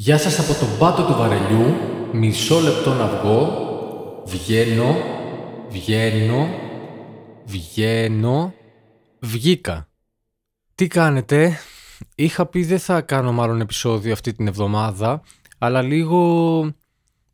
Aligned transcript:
Γεια 0.00 0.18
σας 0.18 0.38
από 0.38 0.58
τον 0.58 0.78
πάτο 0.78 1.04
του 1.04 1.18
βαρελιού, 1.18 1.74
μισό 2.12 2.60
λεπτό 2.60 2.94
να 2.94 3.06
βγω, 3.06 3.50
βγαίνω, 4.26 4.96
βγαίνω, 5.70 6.48
βγαίνω, 7.44 8.54
βγήκα. 9.20 9.88
Τι 10.74 10.86
κάνετε, 10.86 11.58
είχα 12.14 12.46
πει 12.46 12.64
δεν 12.64 12.78
θα 12.78 13.00
κάνω 13.00 13.32
μάλλον 13.32 13.60
επεισόδιο 13.60 14.12
αυτή 14.12 14.32
την 14.32 14.46
εβδομάδα, 14.46 15.22
αλλά 15.58 15.82
λίγο 15.82 16.20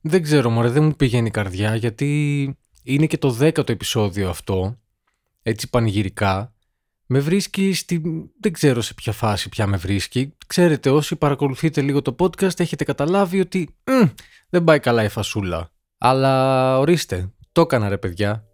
δεν 0.01 0.23
ξέρω 0.23 0.51
μωρέ 0.51 0.69
δεν 0.69 0.85
μου 0.85 0.97
πηγαίνει 0.97 1.27
η 1.27 1.31
καρδιά 1.31 1.75
γιατί 1.75 2.57
είναι 2.83 3.07
και 3.07 3.19
το 3.19 3.31
δέκατο 3.31 3.73
επεισόδιο 3.73 4.29
αυτό, 4.29 4.79
έτσι 5.43 5.71
πανηγυρικά 5.71 6.54
με 7.07 7.19
βρίσκει 7.19 7.73
στη... 7.73 8.03
δεν 8.41 8.53
ξέρω 8.53 8.81
σε 8.81 8.95
ποια 8.95 9.13
φάση 9.13 9.49
πια 9.49 9.67
με 9.67 9.77
βρίσκει. 9.77 10.33
Ξέρετε 10.47 10.91
όσοι 10.91 11.17
παρακολουθείτε 11.17 11.81
λίγο 11.81 12.03
το 12.03 12.17
podcast 12.19 12.61
έχετε 12.61 12.85
καταλάβει 12.85 13.41
ότι 13.41 13.77
δεν 14.49 14.65
πάει 14.65 14.79
καλά 14.79 15.05
η 15.05 15.09
φασούλα. 15.09 15.69
Αλλά 15.99 16.79
ορίστε, 16.79 17.33
το 17.53 17.61
έκανα 17.61 17.89
ρε 17.89 17.99
παιδιά. 17.99 18.45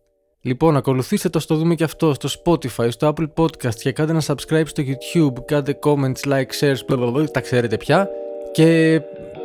Λοιπόν, 0.42 0.76
ακολουθήστε 0.76 1.28
το 1.28 1.38
στο 1.38 1.56
δούμε 1.56 1.74
και 1.74 1.84
αυτό 1.84 2.14
στο 2.14 2.28
Spotify, 2.44 2.88
στο 2.88 3.14
Apple 3.16 3.32
Podcast 3.34 3.74
και 3.74 3.92
κάντε 3.92 4.10
ένα 4.12 4.22
subscribe 4.26 4.66
στο 4.66 4.82
YouTube, 4.86 5.44
κάντε 5.44 5.78
comments, 5.82 6.20
like, 6.24 6.50
shares, 6.60 7.30
τα 7.32 7.40
ξέρετε 7.40 7.76
πια 7.76 8.08
και 8.52 9.00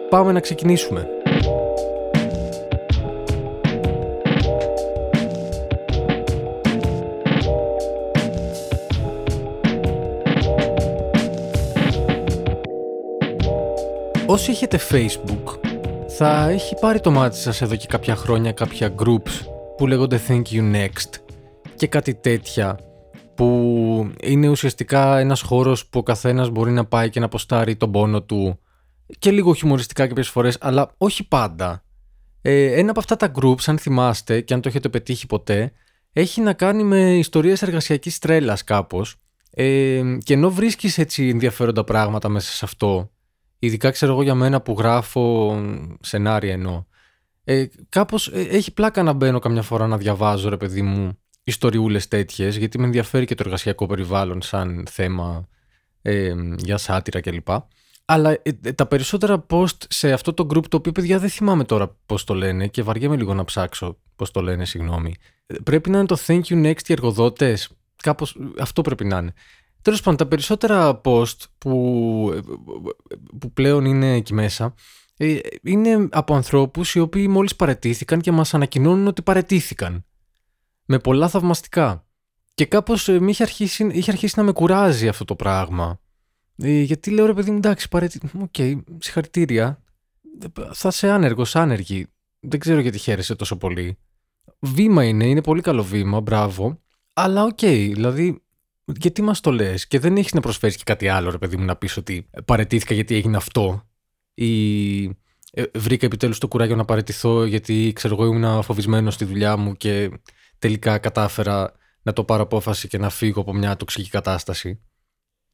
πάμε 0.09 0.31
να 0.31 0.39
ξεκινήσουμε. 0.39 1.14
Όσοι 14.35 14.51
έχετε 14.51 14.79
Facebook 14.89 15.59
θα 16.07 16.49
έχει 16.49 16.75
πάρει 16.79 16.99
το 16.99 17.11
μάτι 17.11 17.37
σας 17.37 17.61
εδώ 17.61 17.75
και 17.75 17.85
κάποια 17.87 18.15
χρόνια 18.15 18.51
κάποια 18.51 18.95
groups 18.97 19.31
που 19.77 19.87
λέγονται 19.87 20.21
Thank 20.27 20.41
You 20.51 20.73
Next 20.75 21.21
και 21.75 21.87
κάτι 21.87 22.15
τέτοια 22.15 22.79
που 23.35 24.11
είναι 24.21 24.47
ουσιαστικά 24.47 25.17
ένας 25.19 25.41
χώρος 25.41 25.85
που 25.85 25.99
ο 25.99 26.03
καθένας 26.03 26.49
μπορεί 26.49 26.71
να 26.71 26.85
πάει 26.85 27.09
και 27.09 27.19
να 27.19 27.25
αποστάρει 27.25 27.75
τον 27.75 27.91
πόνο 27.91 28.21
του 28.21 28.59
και 29.19 29.31
λίγο 29.31 29.53
χιουμοριστικά 29.53 30.07
κάποιες 30.07 30.29
φορές 30.29 30.57
αλλά 30.59 30.89
όχι 30.97 31.27
πάντα. 31.27 31.83
Ε, 32.41 32.79
ένα 32.79 32.89
από 32.89 32.99
αυτά 32.99 33.15
τα 33.15 33.31
groups 33.41 33.63
αν 33.65 33.77
θυμάστε 33.77 34.41
και 34.41 34.53
αν 34.53 34.61
το 34.61 34.67
έχετε 34.69 34.89
πετύχει 34.89 35.25
ποτέ 35.25 35.71
έχει 36.13 36.41
να 36.41 36.53
κάνει 36.53 36.83
με 36.83 37.17
ιστορίες 37.17 37.61
εργασιακής 37.61 38.19
τρέλας 38.19 38.63
κάπως 38.63 39.15
ε, 39.51 40.01
και 40.23 40.33
ενώ 40.33 40.51
βρίσκεις 40.51 40.97
έτσι 40.97 41.27
ενδιαφέροντα 41.27 41.83
πράγματα 41.83 42.29
μέσα 42.29 42.51
σε 42.51 42.65
αυτό 42.65 43.09
ειδικά 43.59 43.89
ξέρω 43.89 44.11
εγώ 44.11 44.23
για 44.23 44.35
μένα 44.35 44.61
που 44.61 44.75
γράφω 44.77 45.55
σενάρια 46.01 46.53
εννοώ. 46.53 46.83
Ε, 47.43 47.65
κάπως 47.89 48.27
ε, 48.27 48.41
έχει 48.41 48.73
πλάκα 48.73 49.03
να 49.03 49.13
μπαίνω 49.13 49.39
καμιά 49.39 49.61
φορά 49.61 49.87
να 49.87 49.97
διαβάζω 49.97 50.49
ρε 50.49 50.57
παιδί 50.57 50.81
μου 50.81 51.17
ιστοριούλες 51.43 52.07
τέτοιες, 52.07 52.55
γιατί 52.57 52.79
με 52.79 52.85
ενδιαφέρει 52.85 53.25
και 53.25 53.35
το 53.35 53.43
εργασιακό 53.45 53.85
περιβάλλον 53.85 54.41
σαν 54.41 54.87
θέμα 54.89 55.47
ε, 56.01 56.33
για 56.57 56.77
σάτυρα 56.77 57.21
κλπ. 57.21 57.47
Αλλά 58.05 58.31
ε, 58.31 58.41
ε, 58.63 58.73
τα 58.73 58.85
περισσότερα 58.85 59.45
post 59.49 59.77
σε 59.87 60.11
αυτό 60.11 60.33
το 60.33 60.47
group 60.53 60.67
το 60.69 60.77
οποίο 60.77 60.91
παιδιά 60.91 61.19
δεν 61.19 61.29
θυμάμαι 61.29 61.63
τώρα 61.63 61.97
πώς 62.05 62.23
το 62.23 62.33
λένε 62.33 62.67
και 62.67 62.83
βαριέμαι 62.83 63.15
λίγο 63.15 63.33
να 63.33 63.43
ψάξω 63.43 63.97
πώς 64.15 64.31
το 64.31 64.41
λένε, 64.41 64.65
συγγνώμη. 64.65 65.15
Πρέπει 65.63 65.89
να 65.89 65.97
είναι 65.97 66.07
το 66.07 66.17
thank 66.25 66.41
you 66.41 66.65
next 66.65 66.87
οι 66.87 66.93
εργοδότες. 66.93 67.69
Κάπως 67.95 68.37
αυτό 68.59 68.81
πρέπει 68.81 69.05
να 69.05 69.17
είναι. 69.17 69.33
Τέλος 69.85 70.01
πάντων, 70.01 70.17
τα 70.17 70.25
περισσότερα 70.27 71.01
post 71.03 71.37
που, 71.57 72.41
που 73.39 73.51
πλέον 73.53 73.85
είναι 73.85 74.13
εκεί 74.13 74.33
μέσα 74.33 74.73
ε, 75.17 75.37
είναι 75.63 76.07
από 76.11 76.35
ανθρώπους 76.35 76.95
οι 76.95 76.99
οποίοι 76.99 77.27
μόλις 77.29 77.55
παραιτήθηκαν 77.55 78.21
και 78.21 78.31
μας 78.31 78.53
ανακοινώνουν 78.53 79.07
ότι 79.07 79.21
παραιτήθηκαν. 79.21 80.05
Με 80.85 80.99
πολλά 80.99 81.29
θαυμαστικά. 81.29 82.07
Και 82.53 82.65
κάπως 82.65 83.09
ε, 83.09 83.19
είχε, 83.27 83.43
αρχίσει, 83.43 83.87
είχε 83.91 84.11
αρχίσει 84.11 84.33
να 84.37 84.43
με 84.43 84.51
κουράζει 84.51 85.07
αυτό 85.07 85.25
το 85.25 85.35
πράγμα. 85.35 85.99
Ε, 86.57 86.81
γιατί 86.81 87.11
λέω 87.11 87.25
ρε 87.25 87.33
παιδί 87.33 87.51
μου 87.51 87.57
εντάξει 87.57 87.87
παραιτήθηκαν. 87.87 88.41
OK, 88.41 88.49
okay, 88.57 88.83
συγχαρητήρια. 88.97 89.83
Θα 90.71 90.87
είσαι 90.87 91.09
άνεργος, 91.09 91.55
άνεργη. 91.55 92.07
Δεν 92.39 92.59
ξέρω 92.59 92.79
γιατί 92.79 92.97
χαίρεσαι 92.97 93.35
τόσο 93.35 93.57
πολύ. 93.57 93.97
Βήμα 94.59 95.03
είναι, 95.03 95.25
είναι 95.25 95.41
πολύ 95.41 95.61
καλό 95.61 95.83
βήμα, 95.83 96.21
μπράβο. 96.21 96.81
Αλλά 97.13 97.43
OK, 97.43 97.57
okay, 97.61 97.91
δηλαδή 97.93 98.44
γιατί 98.85 99.21
μας 99.21 99.39
το 99.39 99.51
λες, 99.51 99.87
και 99.87 99.99
δεν 99.99 100.17
έχεις 100.17 100.33
να 100.33 100.39
προσφέρεις 100.39 100.75
και 100.75 100.83
κάτι 100.85 101.07
άλλο, 101.07 101.31
ρε 101.31 101.37
παιδί 101.37 101.57
μου, 101.57 101.65
να 101.65 101.75
πεις 101.75 101.97
ότι 101.97 102.29
παραιτήθηκα 102.45 102.93
γιατί 102.93 103.15
έγινε 103.15 103.37
αυτό, 103.37 103.89
ή 104.33 105.03
ε, 105.57 105.63
βρήκα 105.75 106.05
επιτέλους 106.05 106.37
το 106.37 106.47
κουράγιο 106.47 106.75
να 106.75 106.85
παραιτηθώ 106.85 107.45
γιατί 107.45 107.91
ξέρω 107.95 108.13
εγώ 108.13 108.25
ήμουν 108.25 108.63
φοβισμένος 108.63 109.13
στη 109.13 109.25
δουλειά 109.25 109.57
μου 109.57 109.75
και 109.75 110.11
τελικά 110.59 110.97
κατάφερα 110.97 111.73
να 112.01 112.13
το 112.13 112.23
πάρω 112.23 112.43
απόφαση 112.43 112.87
και 112.87 112.97
να 112.97 113.09
φύγω 113.09 113.41
από 113.41 113.53
μια 113.53 113.75
τοξική 113.75 114.09
κατάσταση; 114.09 114.81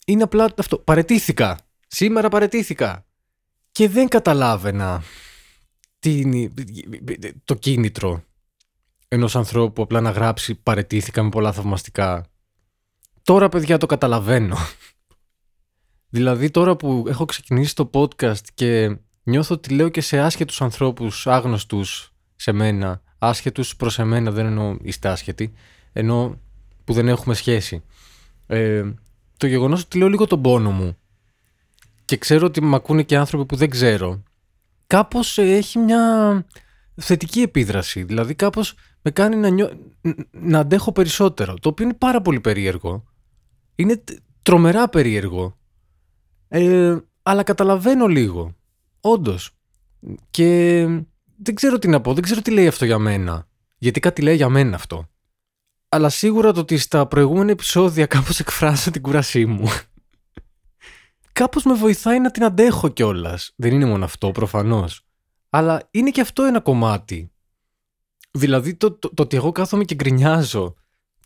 Είναι 0.06 0.24
απλά 0.24 0.54
αυτό. 0.58 0.78
Παραιτήθηκα. 0.78 1.60
Σήμερα 1.88 2.30
παρετήθηκα. 2.30 3.06
Και 3.72 3.90
δεν 3.90 4.08
καταλάβαινα 4.08 5.04
τι 6.00 6.20
είναι 6.20 6.54
το 7.44 7.56
κίνητρο 7.56 8.24
ενός 9.08 9.36
ανθρώπου 9.36 9.74
που 9.74 9.82
απλά 9.82 10.02
να 10.02 10.10
γράψει 10.10 10.56
παρετήθηκα 10.56 11.24
με 11.24 11.30
πολλά 11.30 11.52
θαυμαστικά 11.52 12.31
Τώρα, 13.24 13.50
παιδιά, 13.50 13.78
το 13.78 13.86
καταλαβαίνω. 13.86 14.58
δηλαδή, 16.16 16.50
τώρα 16.50 16.76
που 16.76 17.06
έχω 17.08 17.26
ξεκινήσει 17.26 17.76
το 17.76 17.90
podcast 17.94 18.44
και 18.54 18.98
νιώθω 19.24 19.56
ότι 19.56 19.74
λέω 19.74 19.90
και 19.90 20.02
σε 20.02 20.20
άσχετους 20.20 20.62
ανθρώπους, 20.62 21.28
άγνωστους 21.28 22.14
σε 22.36 22.52
μένα, 22.52 23.02
άσχετους 23.18 23.76
προς 23.76 24.00
εμένα, 24.00 24.32
δεν 24.32 24.46
εννοώ 24.46 24.78
είστε 24.82 25.10
άσχετοι, 25.10 25.54
ενώ 25.94 26.40
που 26.84 26.94
δεν 26.94 27.08
έχουμε 27.08 27.34
σχέση. 27.34 27.84
Ε, 28.48 28.84
το 29.38 29.48
γεγονός 29.48 29.84
ότι 29.84 29.98
λέω 29.98 30.08
λίγο 30.08 30.28
τον 30.28 30.42
πόνο 30.42 30.72
μου 30.72 30.98
και 32.06 32.18
ξέρω 32.18 32.46
ότι 32.46 32.62
με 32.62 32.76
ακούνε 32.76 33.04
και 33.04 33.18
άνθρωποι 33.18 33.46
που 33.46 33.56
δεν 33.56 33.70
ξέρω, 33.70 34.24
κάπως 34.88 35.38
έχει 35.38 35.80
μια 35.80 36.46
θετική 36.96 37.42
επίδραση. 37.42 38.04
Δηλαδή 38.04 38.36
κάπως 38.36 38.74
με 39.02 39.12
κάνει 39.12 39.36
να, 39.36 39.50
νιώ... 39.50 39.72
να 40.32 40.60
αντέχω 40.60 40.92
περισσότερο, 40.92 41.54
το 41.54 41.70
οποίο 41.70 41.86
είναι 41.86 41.94
πάρα 41.94 42.22
πολύ 42.22 42.40
περίεργο. 42.40 43.04
Είναι 43.82 44.04
τρομερά 44.42 44.90
περίεργο. 44.90 45.58
Ε, 46.48 46.98
αλλά 47.22 47.44
καταλαβαίνω 47.44 48.08
λίγο. 48.08 48.56
Όντως. 49.02 49.52
Και 50.32 50.82
δεν 51.38 51.56
ξέρω 51.56 51.80
τι 51.80 51.88
να 51.88 52.02
πω. 52.02 52.14
Δεν 52.14 52.24
ξέρω 52.24 52.42
τι 52.42 52.52
λέει 52.52 52.68
αυτό 52.68 52.86
για 52.86 52.98
μένα. 52.98 53.48
Γιατί 53.78 54.00
κάτι 54.00 54.22
λέει 54.22 54.36
για 54.36 54.50
μένα 54.50 54.76
αυτό. 54.76 55.10
Αλλά 55.90 56.10
σίγουρα 56.10 56.52
το 56.52 56.60
ότι 56.60 56.78
στα 56.78 57.08
προηγούμενα 57.08 57.52
επεισόδια 57.52 58.06
κάπως 58.06 58.40
εκφράζω 58.40 58.92
την 58.92 59.02
κούρασή 59.02 59.46
μου. 59.46 59.68
κάπως 61.40 61.64
με 61.64 61.74
βοηθάει 61.74 62.20
να 62.20 62.32
την 62.32 62.44
αντέχω 62.44 62.90
κιόλας. 62.90 63.54
Δεν 63.56 63.74
είναι 63.74 63.86
μόνο 63.86 64.06
αυτό 64.06 64.32
προφανώς. 64.32 65.06
Αλλά 65.50 65.88
είναι 65.92 66.10
και 66.10 66.22
αυτό 66.22 66.44
ένα 66.44 66.60
κομμάτι. 66.60 67.32
Δηλαδή 68.32 68.76
το, 68.76 68.92
το, 68.92 69.14
το 69.14 69.24
ότι 69.24 69.36
εγώ 69.36 69.52
κάθομαι 69.52 69.84
και 69.84 69.96
γκρινιάζω 69.96 70.76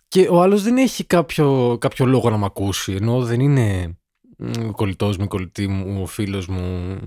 και 0.07 0.27
ο 0.29 0.41
άλλος 0.41 0.63
δεν 0.63 0.77
έχει 0.77 1.03
κάποιο, 1.03 1.77
κάποιο 1.79 2.05
λόγο 2.05 2.29
να 2.29 2.37
μ' 2.37 2.43
ακούσει, 2.43 2.93
ενώ 2.93 3.21
δεν 3.21 3.39
είναι 3.39 3.97
ο 4.67 4.71
κολλητός 4.71 5.17
μου, 5.17 5.23
η 5.23 5.27
κολλητή 5.27 5.67
μου, 5.67 6.01
ο 6.01 6.05
φίλος 6.05 6.47
μου, 6.47 6.97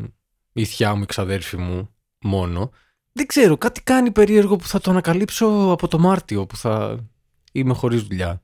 η 0.53 0.65
θιά 0.65 0.95
μου, 0.95 1.03
η 1.03 1.07
ξαδέρφη 1.07 1.57
μου 1.57 1.89
μόνο. 2.21 2.71
Δεν 3.13 3.27
ξέρω, 3.27 3.57
κάτι 3.57 3.83
κάνει 3.83 4.11
περίεργο 4.11 4.57
που 4.57 4.67
θα 4.67 4.81
το 4.81 4.91
ανακαλύψω 4.91 5.47
από 5.71 5.89
το 5.89 5.99
Μάρτιο, 5.99 6.47
που 6.47 6.57
θα 6.57 7.07
είμαι 7.53 7.75
χωρίς 7.75 8.03
δουλειά 8.03 8.43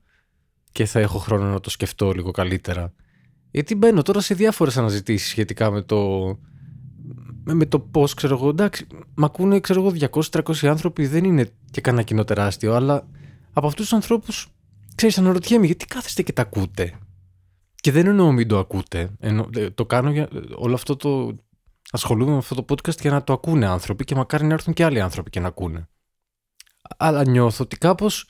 και 0.71 0.85
θα 0.85 0.99
έχω 0.99 1.17
χρόνο 1.17 1.45
να 1.45 1.59
το 1.59 1.69
σκεφτώ 1.69 2.11
λίγο 2.11 2.31
καλύτερα. 2.31 2.93
Γιατί 3.51 3.75
μπαίνω 3.75 4.01
τώρα 4.01 4.21
σε 4.21 4.33
διάφορες 4.33 4.77
αναζητήσεις 4.77 5.29
σχετικά 5.29 5.71
με 5.71 5.81
το, 5.81 6.29
με 7.43 7.65
το 7.65 7.79
πώς, 7.79 8.13
ξέρω 8.13 8.35
εγώ, 8.35 8.49
εντάξει, 8.49 8.87
μ' 9.15 9.23
ακούνε, 9.23 9.59
ξέρω 9.59 9.81
εγώ, 9.81 10.09
200-300 10.31 10.67
άνθρωποι, 10.67 11.07
δεν 11.07 11.23
είναι 11.23 11.49
και 11.71 11.81
κανένα 11.81 12.03
κοινό 12.03 12.23
τεράστιο, 12.23 12.73
αλλά 12.73 13.07
από 13.57 13.67
αυτούς 13.67 13.85
τους 13.85 13.93
ανθρώπους, 13.93 14.47
ξέρεις, 14.95 15.17
αναρωτιέμαι 15.17 15.65
γιατί 15.65 15.85
κάθεστε 15.85 16.21
και 16.21 16.33
τα 16.33 16.41
ακούτε; 16.41 16.99
Και 17.75 17.91
δεν 17.91 18.07
εννοώ 18.07 18.31
μην 18.31 18.47
το 18.47 18.59
ακούτε. 18.59 19.09
Εννο, 19.19 19.49
το 19.75 19.85
κάνω 19.85 20.11
για 20.11 20.29
όλο 20.55 20.73
αυτό 20.73 20.95
το. 20.95 21.35
Ασχολούμαι 21.91 22.31
με 22.31 22.37
αυτό 22.37 22.55
το 22.55 22.65
podcast 22.69 22.99
για 23.01 23.11
να 23.11 23.23
το 23.23 23.33
ακούνε 23.33 23.65
άνθρωποι 23.65 24.03
και 24.03 24.15
μακάρι 24.15 24.45
να 24.45 24.53
έρθουν 24.53 24.73
και 24.73 24.83
άλλοι 24.83 25.01
άνθρωποι 25.01 25.29
και 25.29 25.39
να 25.39 25.47
ακούνε. 25.47 25.89
Αλλά 26.97 27.27
νιώθω 27.27 27.63
ότι 27.63 27.77
κάπως, 27.77 28.27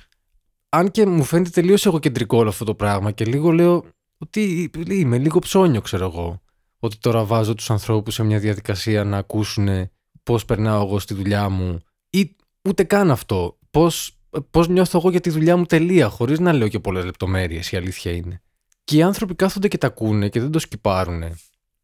αν 0.69 0.92
και 0.92 1.06
μου 1.06 1.24
φαίνεται 1.24 1.50
τελείως 1.50 1.86
εγωκεντρικό 1.86 2.38
όλο 2.38 2.50
αυτό 2.50 2.66
το 2.66 2.75
πράγμα 2.75 3.12
και 3.12 3.25
λίγο 3.25 3.51
λέω 3.51 3.86
ότι 4.18 4.72
είμαι 4.89 5.18
λίγο 5.18 5.39
ψώνιο, 5.39 5.81
ξέρω 5.81 6.06
εγώ. 6.06 6.42
Ότι 6.80 6.98
τώρα 6.98 7.25
βάζω 7.25 7.54
τους 7.54 7.69
ανθρώπους 7.69 8.13
σε 8.13 8.24
μια 8.24 8.39
διαδικασία 8.39 9.04
να 9.04 9.18
ακούσουν 9.18 9.89
πώς 10.24 10.45
περνάω 10.45 10.86
εγώ 10.86 11.00
στη 11.00 11.13
δουλειά 11.13 11.50
μου 11.50 11.80
ή 12.10 12.36
ούτε 12.62 12.83
καν 12.83 13.12
αυτό. 13.12 13.57
Πώς 13.72 14.18
πώς 14.52 14.68
νιώθω 14.68 14.98
εγώ 14.98 15.10
για 15.10 15.20
τη 15.20 15.30
δουλειά 15.30 15.58
μου 15.58 15.66
τελεία, 15.66 16.10
χωρίς 16.10 16.40
να 16.40 16.54
λέω 16.54 16.68
και 16.68 16.80
πολλές 16.80 17.06
λεπτομέρειες, 17.06 17.72
η 17.72 17.78
αλήθεια 17.78 18.12
είναι. 18.12 18.42
Και 18.84 18.98
οι 18.98 19.02
άνθρωποι 19.02 19.36
κάθονται 19.36 19.68
και 19.68 19.78
τα 19.78 19.88
ακούνε 19.88 20.30
και 20.30 20.40
δεν 20.40 20.52
το 20.52 20.60
σκυπάρουν. 20.60 21.24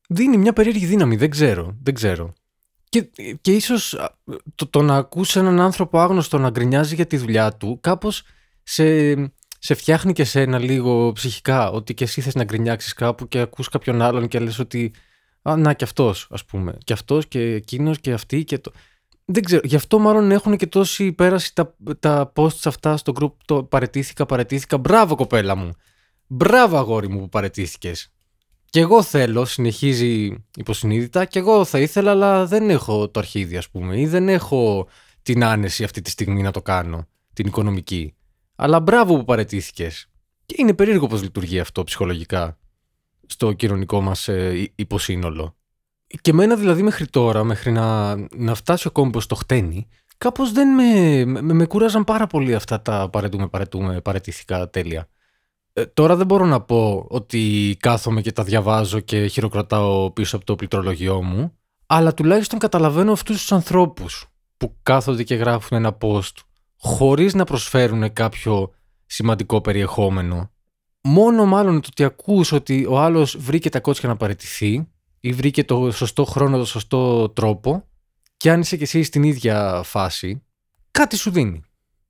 δίνει 0.09 0.37
μια 0.37 0.53
περίεργη 0.53 0.85
δύναμη, 0.85 1.15
δεν 1.15 1.29
ξέρω, 1.29 1.77
δεν 1.83 1.93
ξέρω. 1.93 2.33
Και, 2.89 3.09
και 3.41 3.51
ίσως 3.51 3.97
το, 4.55 4.67
το 4.67 4.81
να 4.81 4.95
ακούσει 4.95 5.39
έναν 5.39 5.59
άνθρωπο 5.59 5.99
άγνωστο 5.99 6.37
να 6.37 6.49
γκρινιάζει 6.49 6.95
για 6.95 7.05
τη 7.05 7.17
δουλειά 7.17 7.53
του, 7.53 7.77
κάπως 7.81 8.23
σε, 8.63 9.13
σε 9.59 9.73
φτιάχνει 9.73 10.13
και 10.13 10.23
σένα 10.23 10.59
λίγο 10.59 11.11
ψυχικά, 11.11 11.71
ότι 11.71 11.93
και 11.93 12.03
εσύ 12.03 12.21
θες 12.21 12.35
να 12.35 12.43
γκρινιάξεις 12.43 12.93
κάπου 12.93 13.27
και 13.27 13.39
ακούς 13.39 13.69
κάποιον 13.69 14.01
άλλον 14.01 14.27
και 14.27 14.39
λες 14.39 14.59
ότι 14.59 14.93
Α, 15.43 15.55
να 15.57 15.73
και 15.73 15.83
αυτός 15.83 16.27
ας 16.31 16.45
πούμε, 16.45 16.77
και 16.83 16.93
αυτός 16.93 17.27
και 17.27 17.39
εκείνος 17.39 17.99
και 17.99 18.11
αυτή 18.11 18.43
και 18.43 18.57
το... 18.57 18.71
Δεν 19.25 19.43
ξέρω, 19.43 19.61
γι' 19.63 19.75
αυτό 19.75 19.99
μάλλον 19.99 20.31
έχουν 20.31 20.57
και 20.57 20.67
τόση 20.67 21.11
πέραση 21.11 21.55
τα, 21.55 21.75
τα 21.99 22.31
posts 22.35 22.65
αυτά 22.65 22.97
στο 22.97 23.13
group 23.19 23.31
το 23.45 23.63
παρετήθηκα, 23.63 24.25
παρετήθηκα, 24.25 24.77
μπράβο 24.77 25.15
κοπέλα 25.15 25.55
μου, 25.55 25.71
μπράβο 26.27 26.77
αγόρι 26.77 27.09
μου 27.09 27.19
που 27.19 27.29
παρετήθηκες. 27.29 28.11
Και 28.65 28.79
εγώ 28.79 29.03
θέλω, 29.03 29.45
συνεχίζει 29.45 30.43
υποσυνείδητα, 30.55 31.25
και 31.25 31.39
εγώ 31.39 31.65
θα 31.65 31.79
ήθελα, 31.79 32.11
αλλά 32.11 32.45
δεν 32.45 32.69
έχω 32.69 33.09
το 33.09 33.19
αρχίδι, 33.19 33.57
ας 33.57 33.69
πούμε, 33.69 33.99
ή 33.99 34.07
δεν 34.07 34.29
έχω 34.29 34.87
την 35.21 35.43
άνεση 35.43 35.83
αυτή 35.83 36.01
τη 36.01 36.09
στιγμή 36.09 36.41
να 36.41 36.51
το 36.51 36.61
κάνω, 36.61 37.07
την 37.33 37.47
οικονομική. 37.47 38.15
Αλλά 38.55 38.79
μπράβο 38.79 39.17
που 39.17 39.25
παρετήθηκες. 39.25 40.07
Και 40.45 40.55
είναι 40.57 40.73
περίεργο 40.73 41.07
πώς 41.07 41.21
λειτουργεί 41.21 41.59
αυτό 41.59 41.83
ψυχολογικά 41.83 42.57
στο 43.25 43.53
κοινωνικό 43.53 44.01
μας 44.01 44.27
ε, 44.27 44.71
υποσύνολο. 44.75 45.55
Και 46.21 46.33
μένα 46.33 46.55
δηλαδή 46.55 46.81
μέχρι 46.83 47.07
τώρα, 47.07 47.43
μέχρι 47.43 47.71
να, 47.71 48.15
να 48.35 48.55
φτάσει 48.55 48.87
ο 48.87 48.91
κόμπος 48.91 49.23
στο 49.23 49.35
χτένι, 49.35 49.87
κάπως 50.17 50.51
δεν 50.51 50.67
με, 50.67 51.23
με, 51.25 51.53
με 51.53 51.65
κούραζαν 51.65 52.03
πάρα 52.03 52.27
πολύ 52.27 52.55
αυτά 52.55 52.81
τα 52.81 53.09
παρετούμε, 53.09 53.47
παρετούμε, 53.47 54.01
παρετήθηκα 54.01 54.69
τέλεια. 54.69 55.07
Ε, 55.73 55.85
τώρα 55.85 56.15
δεν 56.15 56.25
μπορώ 56.25 56.45
να 56.45 56.61
πω 56.61 57.05
ότι 57.09 57.75
κάθομαι 57.79 58.21
και 58.21 58.31
τα 58.31 58.43
διαβάζω 58.43 58.99
και 58.99 59.27
χειροκροτάω 59.27 60.11
πίσω 60.11 60.35
από 60.35 60.45
το 60.45 60.55
πληκτρολογιό 60.55 61.23
μου, 61.23 61.57
αλλά 61.85 62.13
τουλάχιστον 62.13 62.59
καταλαβαίνω 62.59 63.11
αυτούς 63.11 63.37
τους 63.37 63.51
ανθρώπους 63.51 64.25
που 64.57 64.75
κάθονται 64.83 65.23
και 65.23 65.35
γράφουν 65.35 65.77
ένα 65.77 65.97
post 66.01 66.33
χωρίς 66.77 67.33
να 67.33 67.43
προσφέρουν 67.43 68.13
κάποιο 68.13 68.73
σημαντικό 69.05 69.61
περιεχόμενο. 69.61 70.51
Μόνο 71.01 71.45
μάλλον 71.45 71.81
το 71.81 71.87
ότι 71.91 72.03
ακούς 72.03 72.51
ότι 72.51 72.85
ο 72.89 72.99
άλλος 72.99 73.37
βρήκε 73.37 73.69
τα 73.69 73.79
κότσια 73.79 74.09
να 74.09 74.15
παραιτηθεί 74.15 74.87
ή 75.21 75.31
βρήκε 75.33 75.63
το 75.63 75.91
σωστό 75.91 76.25
χρόνο, 76.25 76.57
το 76.57 76.65
σωστό 76.65 77.29
τρόπο 77.29 77.85
και 78.37 78.51
αν 78.51 78.59
είσαι 78.59 78.77
και 78.77 78.83
εσύ 78.83 79.03
στην 79.03 79.23
ίδια 79.23 79.81
φάση, 79.83 80.43
κάτι 80.91 81.15
σου 81.15 81.31
δίνει. 81.31 81.61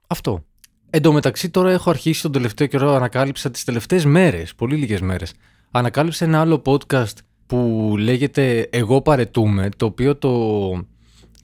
Αυτό. 0.07 0.45
Εν 0.89 1.01
τω 1.01 1.11
μεταξύ, 1.11 1.49
τώρα 1.49 1.71
έχω 1.71 1.89
αρχίσει 1.89 2.21
τον 2.21 2.31
τελευταίο 2.31 2.67
καιρό, 2.67 2.91
ανακάλυψα 2.91 3.51
τις 3.51 3.63
τελευταίες 3.63 4.05
μέρες, 4.05 4.55
πολύ 4.55 4.75
λίγες 4.75 5.01
μέρες. 5.01 5.33
Ανακάλυψα 5.71 6.25
ένα 6.25 6.39
άλλο 6.39 6.61
podcast 6.65 7.13
που 7.45 7.93
λέγεται 7.97 8.67
Εγώ 8.71 9.01
παρετούμε, 9.01 9.69
το 9.77 9.85
οποίο 9.85 10.17
το, 10.17 10.69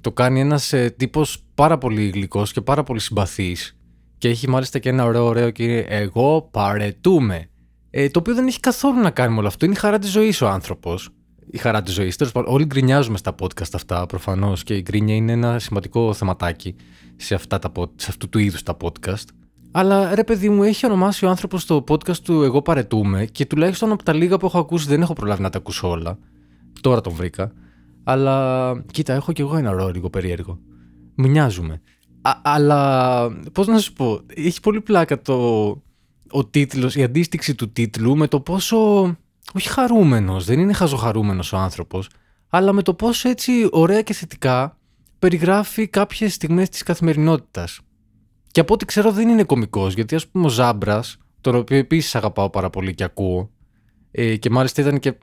το 0.01 0.11
κάνει 0.11 0.39
ένας 0.39 0.73
ε, 0.73 0.89
τύπος 0.97 1.43
πάρα 1.53 1.77
πολύ 1.77 2.09
γλυκός 2.09 2.51
και 2.51 2.61
πάρα 2.61 2.83
πολύ 2.83 2.99
συμπαθής. 2.99 3.77
Και 4.17 4.29
έχει 4.29 4.49
μάλιστα 4.49 4.79
και 4.79 4.89
ένα 4.89 5.05
ωραίο, 5.05 5.25
ωραίο 5.25 5.49
και 5.49 5.79
Εγώ 5.79 6.49
παρετούμε. 6.51 7.49
Ε, 7.89 8.09
το 8.09 8.19
οποίο 8.19 8.33
δεν 8.33 8.47
έχει 8.47 8.59
καθόλου 8.59 8.99
να 8.99 9.11
κάνει 9.11 9.33
με 9.33 9.39
όλο 9.39 9.47
αυτό. 9.47 9.65
Είναι 9.65 9.73
η 9.73 9.77
χαρά 9.77 9.99
της 9.99 10.09
ζωής 10.09 10.41
ο 10.41 10.47
άνθρωπος. 10.47 11.09
Η 11.51 11.57
χαρά 11.57 11.81
της 11.81 11.93
ζωής. 11.93 12.15
Τέλος 12.15 12.33
πάντων, 12.33 12.53
όλοι 12.53 12.65
γκρινιάζουμε 12.65 13.17
στα 13.17 13.35
podcast 13.39 13.73
αυτά 13.73 14.05
προφανώς 14.05 14.63
και 14.63 14.75
η 14.75 14.81
γκρίνια 14.81 15.15
είναι 15.15 15.31
ένα 15.31 15.59
σημαντικό 15.59 16.13
θεματάκι 16.13 16.75
σε, 17.15 17.35
αυτά 17.35 17.59
τα, 17.59 17.71
σε 17.95 18.07
αυτού 18.09 18.29
του 18.29 18.39
είδους 18.39 18.63
τα 18.63 18.77
podcast. 18.81 19.25
Αλλά 19.71 20.15
ρε 20.15 20.23
παιδί 20.23 20.49
μου, 20.49 20.63
έχει 20.63 20.85
ονομάσει 20.85 21.25
ο 21.25 21.29
άνθρωπος 21.29 21.65
το 21.65 21.83
podcast 21.87 22.17
του 22.17 22.43
Εγώ 22.43 22.61
παρετούμε 22.61 23.25
και 23.25 23.45
τουλάχιστον 23.45 23.91
από 23.91 24.03
τα 24.03 24.13
λίγα 24.13 24.37
που 24.37 24.45
έχω 24.45 24.59
ακούσει 24.59 24.87
δεν 24.87 25.01
έχω 25.01 25.13
προλάβει 25.13 25.41
να 25.41 25.49
τα 25.49 25.57
ακούσω 25.57 25.89
όλα. 25.89 26.17
Τώρα 26.81 27.01
τον 27.01 27.13
βρήκα. 27.13 27.51
Αλλά 28.03 28.83
κοίτα, 28.91 29.13
έχω 29.13 29.31
κι 29.31 29.41
εγώ 29.41 29.57
ένα 29.57 29.71
ρόλο 29.71 29.91
λίγο 29.91 30.09
περίεργο. 30.09 30.59
Μοιάζουμε. 31.15 31.81
αλλά 32.41 33.29
πώς 33.51 33.67
να 33.67 33.79
σου 33.79 33.93
πω, 33.93 34.21
έχει 34.35 34.59
πολύ 34.59 34.81
πλάκα 34.81 35.21
το, 35.21 35.67
ο 36.29 36.45
τίτλος, 36.45 36.95
η 36.95 37.03
αντίστοιξη 37.03 37.55
του 37.55 37.71
τίτλου 37.71 38.17
με 38.17 38.27
το 38.27 38.39
πόσο, 38.39 39.15
όχι 39.53 39.69
χαρούμενος, 39.69 40.45
δεν 40.45 40.59
είναι 40.59 40.73
χαζοχαρούμενος 40.73 41.53
ο 41.53 41.57
άνθρωπος, 41.57 42.09
αλλά 42.49 42.73
με 42.73 42.81
το 42.81 42.93
πόσο 42.93 43.29
έτσι 43.29 43.67
ωραία 43.71 44.01
και 44.01 44.13
θετικά 44.13 44.77
περιγράφει 45.19 45.87
κάποιες 45.87 46.33
στιγμές 46.33 46.69
της 46.69 46.83
καθημερινότητας. 46.83 47.79
Και 48.51 48.59
από 48.59 48.73
ό,τι 48.73 48.85
ξέρω 48.85 49.11
δεν 49.11 49.29
είναι 49.29 49.43
κωμικός, 49.43 49.93
γιατί 49.93 50.15
ας 50.15 50.27
πούμε 50.27 50.45
ο 50.45 50.49
Ζάμπρας, 50.49 51.17
τον 51.41 51.55
οποίο 51.55 51.77
επίσης 51.77 52.15
αγαπάω 52.15 52.49
πάρα 52.49 52.69
πολύ 52.69 52.95
και 52.95 53.03
ακούω, 53.03 53.49
ε, 54.11 54.35
και 54.35 54.49
μάλιστα 54.49 54.81
ήταν 54.81 54.99
και 54.99 55.13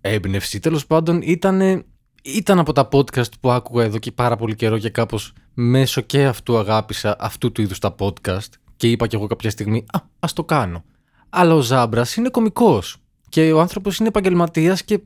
έμπνευση. 0.00 0.60
Τέλος 0.60 0.86
πάντων, 0.86 1.20
ήταν, 1.22 1.84
ήταν 2.22 2.58
από 2.58 2.72
τα 2.72 2.88
podcast 2.92 3.38
που 3.40 3.50
άκουγα 3.50 3.84
εδώ 3.84 3.98
και 3.98 4.12
πάρα 4.12 4.36
πολύ 4.36 4.54
καιρό 4.54 4.78
και 4.78 4.90
κάπως 4.90 5.32
μέσω 5.54 6.00
και 6.00 6.24
αυτού 6.24 6.58
αγάπησα 6.58 7.16
αυτού 7.18 7.52
του 7.52 7.62
είδους 7.62 7.78
τα 7.78 7.94
podcast. 7.98 8.48
Και 8.76 8.90
είπα 8.90 9.06
κι 9.06 9.14
εγώ 9.14 9.26
κάποια 9.26 9.50
στιγμή, 9.50 9.84
Α, 9.92 9.98
ας 10.18 10.32
το 10.32 10.44
κάνω. 10.44 10.84
Αλλά 11.28 11.54
ο 11.54 11.60
Ζάμπρας 11.60 12.16
είναι 12.16 12.28
κωμικός. 12.28 13.05
Και 13.36 13.52
ο 13.52 13.60
άνθρωπος 13.60 13.98
είναι 13.98 14.08
επαγγελματίας 14.08 14.84
και. 14.84 15.00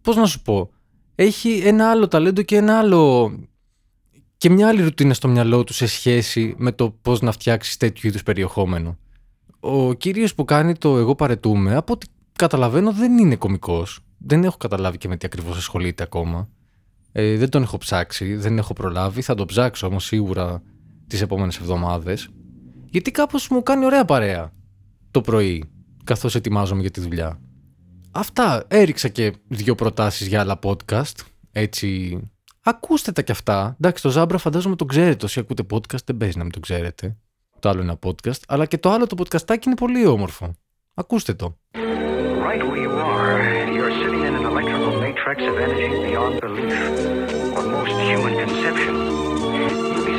Πώς 0.00 0.16
να 0.16 0.26
σου 0.26 0.42
πω. 0.42 0.70
Έχει 1.14 1.62
ένα 1.64 1.90
άλλο 1.90 2.08
ταλέντο 2.08 2.42
και 2.42 2.56
ένα 2.56 2.78
άλλο 2.78 3.32
και 4.36 4.50
μια 4.50 4.68
άλλη 4.68 4.82
ρουτίνα 4.82 5.14
στο 5.14 5.28
μυαλό 5.28 5.64
του 5.64 5.72
σε 5.72 5.86
σχέση 5.86 6.54
με 6.58 6.72
το 6.72 6.90
πώς 7.02 7.20
να 7.20 7.32
φτιάξεις 7.32 7.76
τέτοιου 7.76 8.08
είδους 8.08 8.22
περιεχόμενο. 8.22 8.98
Ο 9.60 9.92
κύριος 9.92 10.34
που 10.34 10.44
κάνει 10.44 10.76
το 10.76 10.96
Εγώ 10.96 11.14
παρετούμε, 11.14 11.74
από 11.74 11.92
ό,τι 11.92 12.06
καταλαβαίνω, 12.32 12.92
δεν 12.92 13.18
είναι 13.18 13.36
κωμικός. 13.36 14.00
Δεν 14.18 14.44
έχω 14.44 14.56
καταλάβει 14.56 14.98
και 14.98 15.08
με 15.08 15.16
τι 15.16 15.26
ακριβώς 15.26 15.56
ασχολείται 15.56 16.02
ακόμα. 16.02 16.48
Ε, 17.12 17.36
δεν 17.36 17.48
τον 17.48 17.62
έχω 17.62 17.78
ψάξει, 17.78 18.34
δεν 18.34 18.58
έχω 18.58 18.72
προλάβει. 18.72 19.22
Θα 19.22 19.34
τον 19.34 19.46
ψάξω 19.46 19.86
όμως 19.86 20.04
σίγουρα 20.04 20.62
τις 21.06 21.20
επόμενες 21.20 21.56
εβδομάδες. 21.56 22.28
Γιατί 22.90 23.10
κάπως 23.10 23.48
μου 23.48 23.62
κάνει 23.62 23.84
ωραία 23.84 24.04
παρέα 24.04 24.52
το 25.10 25.20
πρωί, 25.20 25.64
καθώς 26.04 26.34
ετοιμάζομαι 26.34 26.80
για 26.80 26.90
τη 26.90 27.00
δουλειά 27.00 27.38
αυτά. 28.14 28.64
Έριξα 28.68 29.08
και 29.08 29.32
δύο 29.48 29.74
προτάσεις 29.74 30.26
για 30.26 30.40
άλλα 30.40 30.58
podcast. 30.62 31.14
Έτσι 31.52 32.18
ακούστε 32.62 33.12
τα 33.12 33.22
κι 33.22 33.32
αυτά. 33.32 33.76
Εντάξει 33.80 34.02
το 34.02 34.10
Ζάμπρα 34.10 34.38
φαντάζομαι 34.38 34.76
το 34.76 34.84
ξέρετε. 34.84 35.24
Όσοι 35.24 35.40
ακούτε 35.40 35.62
podcast 35.70 36.04
δεν 36.04 36.16
παίζει 36.16 36.36
να 36.38 36.42
μην 36.42 36.52
το 36.52 36.60
ξέρετε. 36.60 37.16
Το 37.58 37.68
άλλο 37.68 37.80
ένα 37.80 37.98
podcast. 38.06 38.40
Αλλά 38.48 38.66
και 38.66 38.78
το 38.78 38.90
άλλο 38.90 39.06
το 39.06 39.16
podcastάκι 39.18 39.66
είναι 39.66 39.74
πολύ 39.74 40.06
όμορφο. 40.06 40.54
Ακούστε 40.94 41.34
το. 41.34 41.58
Beyond 46.04 46.34
belief, 46.42 46.74
most 47.74 47.94
human 48.08 48.34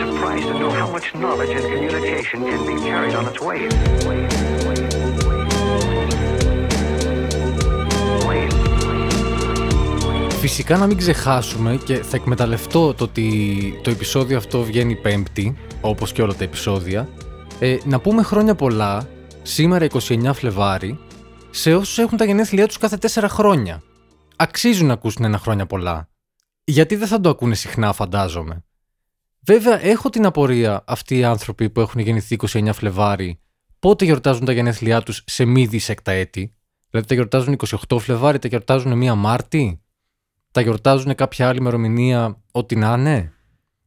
surprised 0.01 0.49
communication. 1.71 2.39
Φυσικά 10.47 10.77
να 10.77 10.87
μην 10.87 10.97
ξεχάσουμε 10.97 11.79
και 11.85 11.95
θα 11.95 12.15
εκμεταλλευτώ 12.15 12.93
το 12.93 13.03
ότι 13.03 13.79
το 13.83 13.89
επεισόδιο 13.89 14.37
αυτό 14.37 14.63
βγαίνει 14.63 14.95
πέμπτη, 14.95 15.57
όπως 15.81 16.11
και 16.11 16.21
όλα 16.21 16.33
τα 16.33 16.43
επεισόδια, 16.43 17.09
ε, 17.59 17.77
να 17.85 17.99
πούμε 17.99 18.23
χρόνια 18.23 18.55
πολλά, 18.55 19.07
σήμερα 19.41 19.85
29 19.85 20.33
Φλεβάρι, 20.33 20.99
σε 21.49 21.75
όσους 21.75 21.97
έχουν 21.97 22.17
τα 22.17 22.25
γενέθλιά 22.25 22.67
τους 22.67 22.77
κάθε 22.77 22.97
4 22.97 23.27
χρόνια. 23.29 23.83
Αξίζουν 24.35 24.87
να 24.87 24.93
ακούσουν 24.93 25.25
ένα 25.25 25.37
χρόνια 25.37 25.65
πολλά. 25.65 26.09
Γιατί 26.63 26.95
δεν 26.95 27.07
θα 27.07 27.19
το 27.19 27.29
ακούνε 27.29 27.55
συχνά 27.55 27.93
φαντάζομαι. 27.93 28.63
Βέβαια 29.39 29.85
έχω 29.85 30.09
την 30.09 30.25
απορία 30.25 30.83
αυτοί 30.87 31.17
οι 31.17 31.23
άνθρωποι 31.23 31.69
που 31.69 31.81
έχουν 31.81 32.01
γεννηθεί 32.01 32.37
29 32.47 32.69
Φλεβάρι 32.73 33.39
πότε 33.79 34.05
γιορτάζουν 34.05 34.45
τα 34.45 34.51
γενέθλιά 34.51 35.01
τους 35.01 35.23
σε 35.25 35.45
μη 35.45 35.65
δισεκτα 35.65 36.11
έτη. 36.11 36.55
Δηλαδή 36.89 37.07
τα 37.07 37.13
γιορτάζουν 37.13 37.57
28 37.89 37.99
Φλεβάρι, 37.99 38.39
τα 38.39 38.47
γιορτάζουν 38.47 39.11
1 39.11 39.15
Μάρτι 39.15 39.79
τα 40.55 40.61
γιορτάζουν 40.61 41.15
κάποια 41.15 41.47
άλλη 41.47 41.57
ημερομηνία, 41.57 42.41
ό,τι 42.51 42.75
να 42.75 42.93
είναι; 42.93 43.33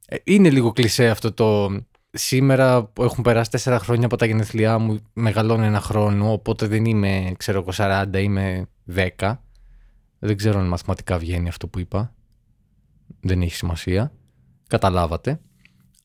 Ε, 0.07 0.17
είναι 0.25 0.51
λίγο 0.51 0.73
κλεισέ 0.73 1.09
αυτό 1.09 1.33
το. 1.33 1.77
Σήμερα 2.11 2.85
που 2.85 3.03
έχουν 3.03 3.25
περάσει 3.25 3.51
τέσσερα 3.51 3.79
χρόνια 3.79 4.07
από 4.07 4.17
τα 4.17 4.27
γενέθλιά 4.27 4.79
μου, 4.79 4.99
μεγαλώνει 5.13 5.67
ένα 5.67 5.81
χρόνο, 5.81 6.33
οπότε 6.33 6.67
δεν 6.67 6.85
είμαι, 6.85 7.33
ξέρω 7.37 7.59
εγώ, 7.59 7.71
40, 8.13 8.23
είμαι 8.23 8.67
10. 9.19 9.35
Δεν 10.19 10.37
ξέρω 10.37 10.59
αν 10.59 10.67
μαθηματικά 10.67 11.19
βγαίνει 11.19 11.49
αυτό 11.49 11.69
που 11.69 11.79
είπα. 11.79 12.15
Δεν 13.21 13.43
έχει 13.43 13.55
σημασία. 13.55 14.13
Καταλάβατε. 14.67 15.41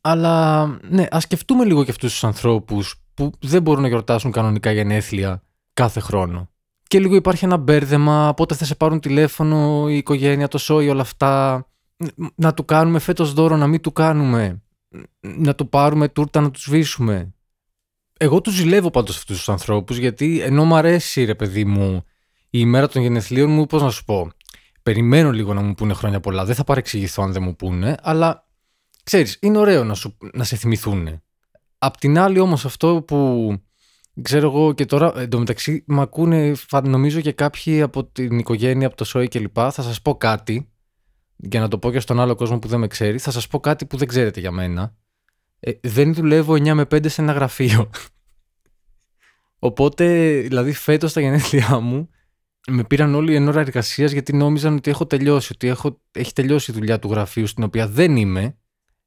Αλλά 0.02 0.66
ναι, 0.90 1.06
ας 1.12 1.24
σκεφτούμε 1.24 1.66
λίγο 1.66 1.84
και 1.84 1.92
αυτούς 1.92 2.12
τους 2.12 2.24
ανθρώπους 2.24 3.04
που 3.14 3.32
δεν 3.40 3.62
μπορούν 3.62 3.82
να 3.82 3.88
γιορτάσουν 3.88 4.32
κανονικά 4.32 4.72
γενέθλια 4.72 5.44
κάθε 5.74 6.00
χρόνο 6.00 6.53
και 6.94 7.00
λίγο 7.00 7.16
υπάρχει 7.16 7.46
ένα 7.46 7.58
μπέρδεμα, 7.58 8.34
πότε 8.36 8.56
θα 8.56 8.66
σε 8.66 8.76
πάρουν 8.76 9.00
τηλέφωνο 9.00 9.90
η 9.90 9.98
οικογένεια, 9.98 10.48
το 10.48 10.58
σόι, 10.58 10.90
όλα 10.90 11.02
αυτά. 11.02 11.66
Να 12.36 12.54
του 12.54 12.66
κάνουμε 12.66 13.00
φέτος 13.00 13.34
δώρο, 13.34 13.58
να 13.58 13.68
μην 13.68 13.82
του 13.82 13.92
κάνουμε. 13.92 14.64
Να 15.20 15.56
του 15.56 15.70
πάρουμε 15.70 16.08
τούρτα, 16.08 16.42
να 16.42 16.52
τους 16.52 16.64
σβήσουμε. 16.64 17.34
Εγώ 18.20 18.42
τους 18.42 18.54
ζηλεύω 18.54 18.90
πάντως 18.90 19.18
αυτούς 19.18 19.38
τους 19.38 19.50
ανθρώπους, 19.50 19.98
γιατί 19.98 20.42
ενώ 20.42 20.66
μου 20.66 20.76
αρέσει 20.76 21.24
ρε 21.24 21.36
παιδί 21.36 21.66
μου 21.66 22.04
η 22.44 22.58
ημέρα 22.62 22.88
των 22.88 23.02
γενεθλίων 23.02 23.52
μου, 23.52 23.66
πώς 23.66 23.82
να 23.82 23.90
σου 23.90 24.06
πω, 24.06 24.32
περιμένω 24.84 25.32
λίγο 25.32 25.54
να 25.54 25.62
μου 25.62 25.74
πούνε 25.74 25.94
χρόνια 25.94 26.20
πολλά. 26.20 26.46
Δεν 26.46 26.56
θα 26.56 26.64
παρεξηγηθώ 26.64 27.24
αν 27.24 27.32
δεν 27.32 27.44
μου 27.44 27.56
πούνε, 27.56 27.96
αλλά 28.02 28.48
ξέρεις, 29.04 29.38
είναι 29.42 29.58
ωραίο 29.58 29.84
να, 29.84 29.94
σου, 29.94 30.18
να 30.34 30.44
σε 30.44 30.56
θυμηθούν. 30.56 31.22
Απ' 31.78 31.98
την 31.98 32.20
άλλη 32.20 32.40
όμως 32.40 32.66
αυτό 32.66 33.04
που 33.08 33.50
ξέρω 34.22 34.48
εγώ 34.48 34.74
και 34.74 34.86
τώρα 34.86 35.14
εντωμεταξύ 35.16 35.84
με 35.88 36.02
ακούνε 36.02 36.54
νομίζω 36.84 37.22
και 37.22 37.32
κάποιοι 37.32 37.82
από 37.82 38.06
την 38.06 38.40
οικογένεια, 38.40 38.88
από 38.88 38.96
το 38.96 39.04
ΣΟΗ 39.04 39.28
και 39.28 39.40
λοιπά, 39.40 39.72
θα 39.72 39.82
σας 39.82 40.02
πω 40.02 40.16
κάτι 40.16 40.74
για 41.36 41.60
να 41.60 41.68
το 41.68 41.78
πω 41.78 41.92
και 41.92 42.00
στον 42.00 42.20
άλλο 42.20 42.36
κόσμο 42.36 42.60
που 42.60 42.68
δεν 42.68 42.80
με 42.80 42.88
ξέρει, 42.88 43.18
θα 43.18 43.32
σας 43.32 43.48
πω 43.48 43.60
κάτι 43.60 43.86
που 43.86 43.98
δεν 43.98 44.08
ξέρετε 44.08 44.40
για 44.40 44.52
μένα. 44.52 44.96
Ε, 45.60 45.72
δεν 45.82 46.14
δουλεύω 46.14 46.54
9 46.54 46.74
με 46.74 46.82
5 46.82 47.10
σε 47.10 47.22
ένα 47.22 47.32
γραφείο. 47.32 47.90
Οπότε, 49.60 50.32
δηλαδή 50.40 50.72
φέτος 50.72 51.12
στα 51.12 51.22
γενέθλιά 51.22 51.80
μου 51.80 52.10
με 52.68 52.84
πήραν 52.84 53.16
όλοι 53.16 53.36
εν 53.36 53.48
ώρα 53.48 53.60
εργασίας 53.60 54.12
γιατί 54.12 54.36
νόμιζαν 54.36 54.76
ότι 54.76 54.90
έχω 54.90 55.06
τελειώσει, 55.06 55.52
ότι 55.54 55.68
έχω, 55.68 56.02
έχει 56.12 56.34
τελειώσει 56.34 56.72
η 56.72 56.74
δουλειά 56.74 57.00
του 57.00 57.10
γραφείου 57.10 57.48
στην 57.48 57.64
οποία 57.64 57.88
δεν 57.88 58.16
είμαι. 58.16 58.58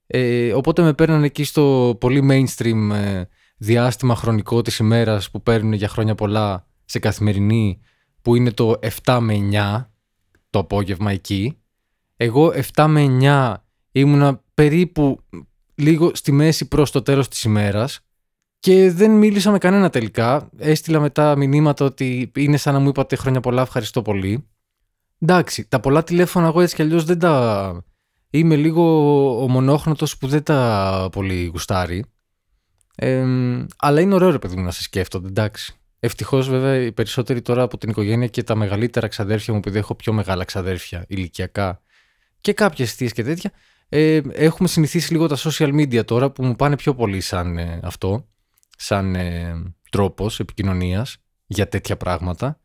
Ε, 0.07 0.53
οπότε 0.53 0.83
με 0.83 0.95
παίρναν 0.95 1.25
εκεί 1.25 1.45
στο 1.45 1.97
πολύ 2.01 2.29
mainstream 2.31 2.91
ε, 2.95 3.23
διάστημα 3.57 4.15
χρονικό 4.15 4.63
της 4.63 4.79
ημέρας 4.79 5.31
που 5.31 5.43
παίρνουν 5.43 5.73
για 5.73 5.89
χρόνια 5.89 6.15
πολλά 6.15 6.67
σε 6.85 6.99
καθημερινή 6.99 7.81
που 8.23 8.35
είναι 8.35 8.51
το 8.51 8.79
7 9.05 9.19
με 9.21 9.49
9 9.53 9.87
το 10.51 10.59
απόγευμα 10.59 11.11
εκεί. 11.11 11.59
Εγώ 12.17 12.53
7 12.75 12.87
με 12.89 13.19
9 13.21 13.55
ήμουνα 13.93 14.43
περίπου 14.55 15.21
λίγο 15.75 16.11
στη 16.15 16.33
μέση 16.33 16.69
προς 16.69 16.91
το 16.91 17.03
τέλος 17.03 17.29
της 17.29 17.43
ημέρας 17.43 18.01
και 18.59 18.91
δεν 18.91 19.11
μίλησα 19.11 19.51
με 19.51 19.59
κανένα 19.59 19.91
τελικά. 19.91 20.51
Έστειλα 20.57 21.01
μετά 21.01 21.37
μηνύματα 21.37 21.85
ότι 21.85 22.33
είναι 22.37 22.57
σαν 22.57 22.75
να 22.75 22.81
μου 22.81 22.89
είπατε 22.89 23.17
χρόνια 23.17 23.41
πολλά, 23.41 23.63
ευχαριστώ 23.63 24.03
πολύ. 24.03 24.49
Εντάξει, 25.19 25.69
τα 25.69 25.81
πολλά 25.81 26.03
τηλέφωνα 26.03 26.47
εγώ 26.47 26.61
έτσι 26.61 26.75
κι 26.75 26.83
αλλιώς 26.83 27.05
δεν 27.05 27.19
τα... 27.19 27.85
Είμαι 28.31 28.57
λίγο 28.57 29.43
ο 29.43 29.49
μονόχνοτος 29.49 30.19
που 30.19 30.27
δεν 30.27 30.43
τα 30.43 31.09
πολύ 31.13 31.45
γουστάρει. 31.45 32.05
Ε, 32.99 33.26
αλλά 33.76 34.00
είναι 34.00 34.15
ωραίο 34.15 34.31
ρε 34.31 34.38
παιδί 34.38 34.57
μου 34.57 34.62
να 34.62 34.71
σε 34.71 34.83
σκέφτονται, 34.83 35.29
εντάξει. 35.29 35.75
Ευτυχώς, 36.00 36.49
βέβαια, 36.49 36.76
οι 36.76 36.93
περισσότεροι 36.93 37.43
τώρα 37.43 37.62
από 37.62 37.79
την 37.79 37.91
οικογένεια 37.91 38.26
και 38.26 38.43
τα 38.43 38.55
μεγαλύτερα 38.55 39.09
ξαδέρφια 39.09 39.53
μου, 39.53 39.59
επειδή 39.59 39.79
έχω 39.79 39.95
πιο 39.95 40.12
μεγάλα 40.12 40.45
ξαδέρφια 40.45 41.05
ηλικιακά 41.09 41.81
και 42.41 42.53
κάποιες 42.53 42.95
θείες 42.95 43.12
και 43.12 43.23
τέτοια, 43.23 43.50
ε, 43.88 44.21
έχουμε 44.33 44.69
συνηθίσει 44.69 45.12
λίγο 45.12 45.26
τα 45.26 45.37
social 45.37 45.75
media 45.81 46.05
τώρα 46.05 46.31
που 46.31 46.45
μου 46.45 46.57
πάνε 46.57 46.76
πιο 46.76 46.95
πολύ 46.95 47.21
σαν 47.21 47.59
ε, 47.59 47.81
αυτό 47.83 48.26
σαν 48.76 49.15
ε, 49.15 49.55
τρόπος 49.91 50.41
επικοινωνίας 50.41 51.17
για 51.47 51.69
τέτοια 51.69 51.97
πράγματα. 51.97 52.61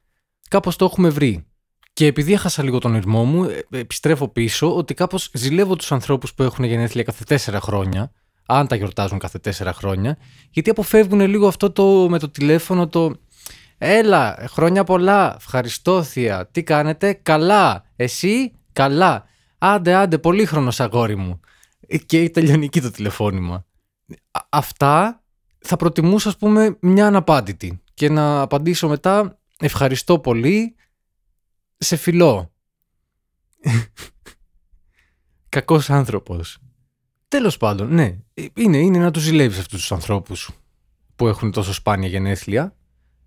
Κάπως 0.49 0.75
το 0.75 0.85
έχουμε 0.85 1.09
βρει. 1.09 1.45
Και 1.93 2.05
επειδή 2.05 2.33
έχασα 2.33 2.63
λίγο 2.63 2.77
τον 2.77 2.95
ηρμό 2.95 3.23
μου, 3.23 3.43
ε, 3.43 3.65
επιστρέφω 3.69 4.27
πίσω 4.27 4.75
ότι 4.75 4.93
κάπως 4.93 5.29
ζηλεύω 5.33 5.75
τους 5.75 5.91
ανθρώπους 5.91 6.33
που 6.33 6.43
έχουν 6.43 6.65
γενέθλια 6.65 7.03
κάθε 7.03 7.23
τέσσερα 7.23 7.61
χρόνια, 7.61 8.11
αν 8.51 8.67
τα 8.67 8.75
γιορτάζουν 8.75 9.19
κάθε 9.19 9.39
τέσσερα 9.39 9.73
χρόνια, 9.73 10.17
γιατί 10.49 10.69
αποφεύγουν 10.69 11.19
λίγο 11.19 11.47
αυτό 11.47 11.71
το 11.71 12.07
με 12.09 12.19
το 12.19 12.29
τηλέφωνο 12.29 12.87
το 12.87 13.15
«Έλα, 13.77 14.47
χρόνια 14.49 14.83
πολλά, 14.83 15.35
ευχαριστώ 15.35 16.03
θεία, 16.03 16.47
τι 16.51 16.63
κάνετε, 16.63 17.13
καλά, 17.13 17.85
εσύ, 17.95 18.51
καλά, 18.73 19.25
άντε 19.57 19.93
άντε, 19.93 20.17
πολύχρονος 20.17 20.79
αγόρι 20.79 21.15
μου». 21.15 21.39
Και 22.05 22.29
τελειώνει 22.29 22.65
εκεί 22.65 22.81
το 22.81 22.91
τηλεφώνημα. 22.91 23.65
Αυτά 24.49 25.23
θα 25.59 25.75
προτιμούσα 25.75 26.29
ας 26.29 26.37
πούμε 26.37 26.77
μια 26.79 27.07
αναπάντητη 27.07 27.81
και 27.93 28.09
να 28.09 28.41
απαντήσω 28.41 28.87
μετά 28.87 29.39
ευχαριστώ 29.59 30.19
πολύ 30.19 30.75
σε 31.77 31.95
φιλό. 31.95 32.53
Κακός 35.49 35.89
άνθρωπος. 35.89 36.57
Τέλος 37.31 37.57
πάντων, 37.57 37.93
ναι, 37.93 38.17
είναι, 38.53 38.77
είναι 38.77 38.97
να 38.97 39.11
τους 39.11 39.23
ζηλεύεις 39.23 39.59
αυτούς 39.59 39.79
τους 39.79 39.91
ανθρώπους 39.91 40.49
που 41.15 41.27
έχουν 41.27 41.51
τόσο 41.51 41.73
σπάνια 41.73 42.07
γενέθλια 42.07 42.75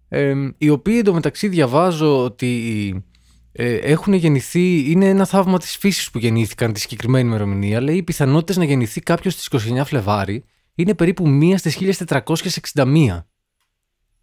ε, 0.08 0.34
οι 0.58 0.68
οποίοι 0.68 0.96
εντωμεταξύ 0.98 1.48
διαβάζω 1.48 2.24
ότι 2.24 3.04
ε, 3.52 3.74
έχουν 3.74 4.12
γεννηθεί, 4.12 4.90
είναι 4.90 5.08
ένα 5.08 5.24
θαύμα 5.24 5.58
της 5.58 5.76
φύσης 5.76 6.10
που 6.10 6.18
γεννήθηκαν 6.18 6.72
τη 6.72 6.80
συγκεκριμένη 6.80 7.28
ημερομηνία 7.28 7.80
λέει 7.80 7.96
οι 7.96 8.02
πιθανότητες 8.02 8.56
να 8.56 8.64
γεννηθεί 8.64 9.00
κάποιος 9.00 9.34
στις 9.34 9.68
29 9.72 9.82
Φλεβάρι 9.84 10.44
είναι 10.74 10.94
περίπου 10.94 11.24
1 11.26 11.54
στις 11.56 11.98
1461 12.74 13.22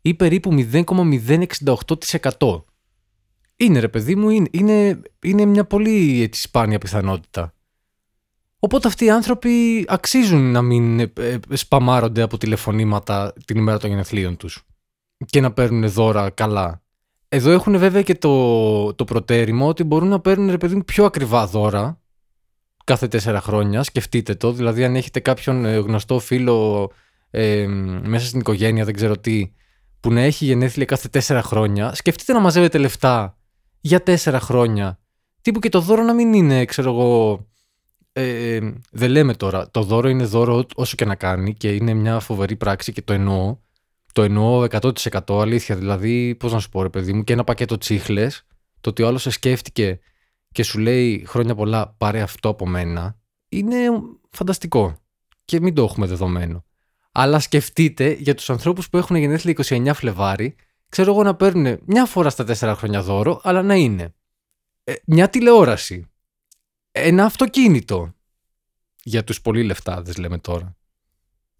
ή 0.02 0.14
περίπου 0.14 0.68
0,068%. 0.72 2.64
Είναι 3.56 3.80
ρε 3.80 3.88
παιδί 3.88 4.16
μου, 4.16 4.30
είναι, 4.30 4.48
είναι, 4.52 5.02
είναι 5.22 5.46
μια 5.46 5.66
πολύ 5.66 6.22
έτσι, 6.22 6.42
σπάνια 6.42 6.78
πιθανότητα. 6.78 7.54
Οπότε 8.64 8.88
αυτοί 8.88 9.06
οι 9.06 9.10
άνθρωποι 9.10 9.86
αξίζουν 9.88 10.52
να 10.52 10.62
μην 10.62 11.00
ε, 11.00 11.12
ε, 11.16 11.38
σπαμάρονται 11.50 12.22
από 12.22 12.38
τηλεφωνήματα 12.38 13.34
την 13.46 13.58
ημέρα 13.58 13.78
των 13.78 13.90
γενεθλίων 13.90 14.38
τους 14.38 14.66
και 15.26 15.42
να 15.42 15.52
παίρνουν 15.52 15.90
δώρα 15.90 16.30
καλά. 16.30 16.82
Εδώ 17.28 17.52
έχουν 17.52 17.78
βέβαια 17.78 18.02
και 18.02 18.16
το, 18.16 18.94
το 18.94 19.04
προτέρημα 19.04 19.66
ότι 19.66 19.84
μπορούν 19.84 20.08
να 20.08 20.20
παίρνουν 20.20 20.50
ρε 20.50 20.58
παιδί 20.58 20.76
μου 20.76 20.84
πιο 20.84 21.06
ακριβά 21.06 21.48
δώρα 21.48 22.02
κάθε 22.84 23.08
τέσσερα 23.08 23.42
χρόνια. 23.42 23.84
Σκεφτείτε 23.84 24.36
το. 24.36 24.52
Δηλαδή, 24.52 24.84
αν 24.84 24.96
έχετε 24.96 25.20
κάποιον 25.20 25.66
ε, 25.66 25.78
γνωστό 25.78 26.20
φίλο 26.20 26.92
ε, 27.30 27.68
μέσα 28.04 28.26
στην 28.26 28.40
οικογένεια, 28.40 28.86
δεν 28.86 28.94
ξέρω 28.94 29.18
τι, 29.18 29.52
που 30.00 30.12
να 30.12 30.22
έχει 30.22 30.46
γενέθλια 30.46 30.86
κάθε 30.86 31.08
τέσσερα 31.08 31.42
χρόνια, 31.42 31.94
σκεφτείτε 31.94 32.34
να 32.34 32.40
μαζεύετε 32.40 32.78
λεφτά 32.78 33.38
για 33.82 34.04
τέσσερα 34.04 34.40
χρόνια. 34.40 35.00
Τύπου 35.42 35.60
και 35.60 35.70
το 35.70 35.82
δώρο 35.82 36.04
να 36.04 36.14
μην 36.14 36.34
είναι, 36.34 36.66
ξέρω 36.66 36.92
εγώ. 36.92 37.46
Ε, 38.14 38.60
δεν 38.92 39.10
λέμε 39.10 39.34
τώρα. 39.34 39.72
Το 39.72 39.84
δώρο 39.84 40.10
είναι 40.10 40.24
δώρο 40.24 40.66
όσο 40.76 40.96
και 40.96 41.06
να 41.06 41.16
κάνει 41.16 41.54
και 41.54 41.74
είναι 41.74 41.94
μια 41.94 42.20
φοβερή 42.20 42.56
πράξη 42.56 42.92
και 42.92 43.02
το 43.02 43.14
εννοώ. 43.14 43.58
Το 44.14 44.24
εννοώ 44.24 44.66
100% 44.70 45.42
αλήθεια. 45.42 45.76
Δηλαδή, 45.76 46.36
πώς 46.36 46.52
να 46.54 46.60
σου 46.60 46.70
πω, 46.70 46.82
ρε 46.82 46.90
παιδί 46.90 47.14
μου, 47.14 47.24
και 47.24 47.34
ένα 47.34 47.44
πακέτο 47.44 47.78
τσίχλες. 47.78 48.46
Το 48.82 48.90
ότι 48.90 49.04
ο 49.04 49.08
άλλος 49.08 49.22
σε 49.22 49.30
σκέφτηκε 49.30 50.00
και 50.52 50.64
σου 50.64 50.80
λέει 50.80 51.26
χρόνια 51.28 51.56
πολλά 51.56 51.96
πάρε 51.98 52.22
αυτό 52.22 52.50
από 52.50 52.68
μένα 52.68 53.20
είναι 53.50 53.78
φανταστικό 54.30 54.96
και 55.46 55.62
μην 55.62 55.74
το 55.74 55.84
έχουμε 55.84 56.08
δεδομένο. 56.08 56.66
Αλλά 57.12 57.40
σκεφτείτε 57.40 58.12
για 58.12 58.36
τους 58.36 58.50
ανθρώπους 58.50 58.90
που 58.90 58.98
έχουν 58.98 59.16
γενέθλια 59.16 59.56
29 59.64 59.92
Φλεβάρι 59.94 60.56
ξέρω 60.90 61.12
εγώ 61.12 61.24
να 61.24 61.36
παίρνουν 61.36 61.80
μια 61.86 62.06
φορά 62.06 62.30
στα 62.30 62.46
4 62.48 62.74
χρόνια 62.78 63.02
δώρο 63.02 63.40
αλλά 63.44 63.62
να 63.62 63.76
είναι 63.76 64.14
ε, 64.84 64.94
μια 65.06 65.30
τηλεόραση 65.30 66.11
ένα 66.92 67.26
αυτοκίνητο 67.26 68.16
για 69.04 69.24
τους 69.24 69.42
πολύ 69.42 69.64
λεφτάδες 69.64 70.18
λέμε 70.18 70.38
τώρα 70.38 70.78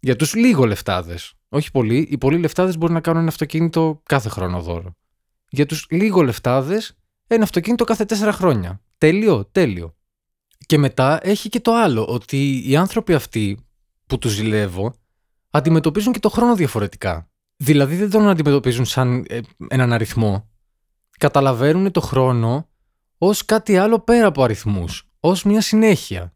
για 0.00 0.16
τους 0.16 0.34
λίγο 0.34 0.66
λεφτάδες 0.66 1.34
όχι 1.48 1.70
πολύ, 1.70 2.08
οι 2.10 2.18
πολύ 2.18 2.38
λεφτάδες 2.38 2.78
μπορούν 2.78 2.94
να 2.94 3.00
κάνουν 3.00 3.20
ένα 3.20 3.30
αυτοκίνητο 3.30 4.02
κάθε 4.02 4.28
χρόνο 4.28 4.62
δώρο 4.62 4.96
για 5.50 5.66
τους 5.66 5.86
λίγο 5.90 6.22
λεφτάδες 6.22 6.96
ένα 7.26 7.42
αυτοκίνητο 7.42 7.84
κάθε 7.84 8.04
τέσσερα 8.04 8.32
χρόνια. 8.32 8.80
Τέλειο, 8.98 9.44
τέλειο. 9.44 9.94
Και 10.66 10.78
μετά 10.78 11.18
έχει 11.22 11.48
και 11.48 11.60
το 11.60 11.74
άλλο, 11.74 12.06
ότι 12.06 12.70
οι 12.70 12.76
άνθρωποι 12.76 13.14
αυτοί 13.14 13.66
που 14.06 14.18
τους 14.18 14.32
ζηλεύω 14.32 14.94
αντιμετωπίζουν 15.50 16.12
και 16.12 16.18
το 16.18 16.28
χρόνο 16.28 16.54
διαφορετικά. 16.54 17.30
Δηλαδή 17.56 17.96
δεν 17.96 18.10
τον 18.10 18.28
αντιμετωπίζουν 18.28 18.84
σαν 18.84 19.24
ε, 19.28 19.40
έναν 19.68 19.92
αριθμό. 19.92 20.50
Καταλαβαίνουν 21.18 21.90
το 21.90 22.00
χρόνο 22.00 22.68
ως 23.18 23.44
κάτι 23.44 23.76
άλλο 23.76 24.00
πέρα 24.00 24.26
από 24.26 24.42
αριθμούς, 24.42 25.08
ως 25.24 25.44
μια 25.44 25.60
συνέχεια. 25.60 26.34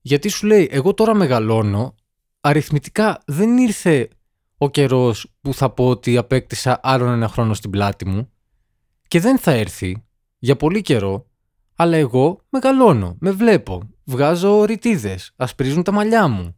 Γιατί 0.00 0.28
σου 0.28 0.46
λέει, 0.46 0.68
εγώ 0.70 0.94
τώρα 0.94 1.14
μεγαλώνω, 1.14 1.94
αριθμητικά 2.40 3.22
δεν 3.26 3.58
ήρθε 3.58 4.08
ο 4.58 4.70
καιρός 4.70 5.34
που 5.40 5.54
θα 5.54 5.70
πω 5.70 5.88
ότι 5.88 6.16
απέκτησα 6.16 6.80
άλλον 6.82 7.08
ένα 7.08 7.28
χρόνο 7.28 7.54
στην 7.54 7.70
πλάτη 7.70 8.06
μου 8.06 8.32
και 9.08 9.20
δεν 9.20 9.38
θα 9.38 9.50
έρθει 9.50 10.06
για 10.38 10.56
πολύ 10.56 10.82
καιρό, 10.82 11.26
αλλά 11.74 11.96
εγώ 11.96 12.40
μεγαλώνω, 12.48 13.16
με 13.20 13.30
βλέπω, 13.30 13.82
βγάζω 14.04 14.64
ρητίδες, 14.64 15.32
ασπρίζουν 15.36 15.82
τα 15.82 15.92
μαλλιά 15.92 16.28
μου, 16.28 16.56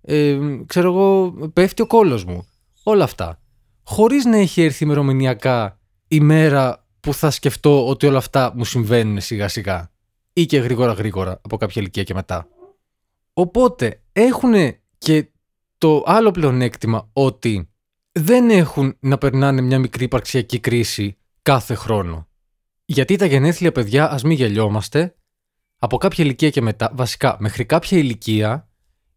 ε, 0.00 0.38
ξέρω 0.66 0.88
εγώ, 0.88 1.30
πέφτει 1.52 1.82
ο 1.82 1.86
κόλος 1.86 2.24
μου, 2.24 2.46
όλα 2.82 3.04
αυτά. 3.04 3.42
Χωρίς 3.82 4.24
να 4.24 4.36
έχει 4.36 4.62
έρθει 4.62 4.84
ημερομηνιακά 4.84 5.80
η 6.08 6.20
μέρα 6.20 6.86
που 7.00 7.14
θα 7.14 7.30
σκεφτώ 7.30 7.88
ότι 7.88 8.06
όλα 8.06 8.18
αυτά 8.18 8.52
μου 8.56 8.64
συμβαίνουν 8.64 9.20
σιγά 9.20 9.48
σιγά 9.48 9.90
ή 10.40 10.46
και 10.46 10.58
γρήγορα 10.58 10.92
γρήγορα 10.92 11.40
από 11.42 11.56
κάποια 11.56 11.80
ηλικία 11.82 12.02
και 12.02 12.14
μετά. 12.14 12.48
Οπότε 13.32 14.02
έχουν 14.12 14.52
και 14.98 15.30
το 15.78 16.02
άλλο 16.06 16.30
πλεονέκτημα 16.30 17.10
ότι 17.12 17.68
δεν 18.12 18.50
έχουν 18.50 18.96
να 19.00 19.18
περνάνε 19.18 19.60
μια 19.60 19.78
μικρή 19.78 20.04
υπαρξιακή 20.04 20.58
κρίση 20.58 21.16
κάθε 21.42 21.74
χρόνο. 21.74 22.28
Γιατί 22.84 23.16
τα 23.16 23.26
γενέθλια 23.26 23.72
παιδιά, 23.72 24.10
ας 24.10 24.22
μην 24.22 24.36
γελιόμαστε, 24.36 25.16
από 25.78 25.96
κάποια 25.96 26.24
ηλικία 26.24 26.50
και 26.50 26.60
μετά, 26.60 26.92
βασικά 26.94 27.36
μέχρι 27.40 27.64
κάποια 27.64 27.98
ηλικία, 27.98 28.68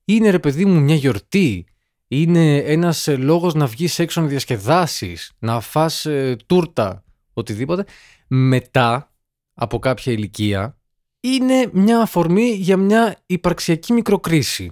είναι 0.06 0.30
ρε 0.30 0.40
παιδί 0.40 0.66
μου 0.66 0.80
μια 0.80 0.96
γιορτή. 0.96 1.66
Είναι 2.08 2.58
ένας 2.58 3.08
ε, 3.08 3.16
λόγος 3.16 3.54
να 3.54 3.66
βγεις 3.66 4.00
έξω 4.00 4.22
να 4.22 4.28
διασκεδάσεις, 4.28 5.32
να 5.40 5.60
φας 5.60 6.06
ε, 6.06 6.36
τούρτα, 6.46 7.04
οτιδήποτε. 7.34 7.86
Μετά, 8.28 9.12
από 9.54 9.80
κάποια 9.80 10.12
ηλικία 10.12 10.81
είναι 11.22 11.70
μια 11.74 12.02
αφορμή 12.02 12.50
για 12.50 12.78
μια 12.78 13.18
υπαρξιακή 13.26 13.94
μικροκρίση. 13.94 14.72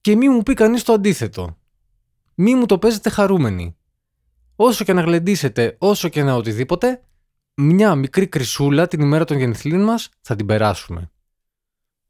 Και 0.00 0.16
μη 0.16 0.28
μου 0.28 0.42
πει 0.42 0.54
κανείς 0.54 0.82
το 0.82 0.92
αντίθετο. 0.92 1.58
Μη 2.34 2.54
μου 2.54 2.66
το 2.66 2.78
παίζετε 2.78 3.10
χαρούμενοι. 3.10 3.76
Όσο 4.56 4.84
και 4.84 4.92
να 4.92 5.00
γλεντήσετε, 5.00 5.76
όσο 5.78 6.08
και 6.08 6.22
να 6.22 6.34
οτιδήποτε, 6.34 7.02
μια 7.54 7.94
μικρή 7.94 8.26
κρυσούλα 8.26 8.88
την 8.88 9.00
ημέρα 9.00 9.24
των 9.24 9.38
γενεθλίων 9.38 9.84
μας 9.84 10.08
θα 10.20 10.34
την 10.34 10.46
περάσουμε. 10.46 11.10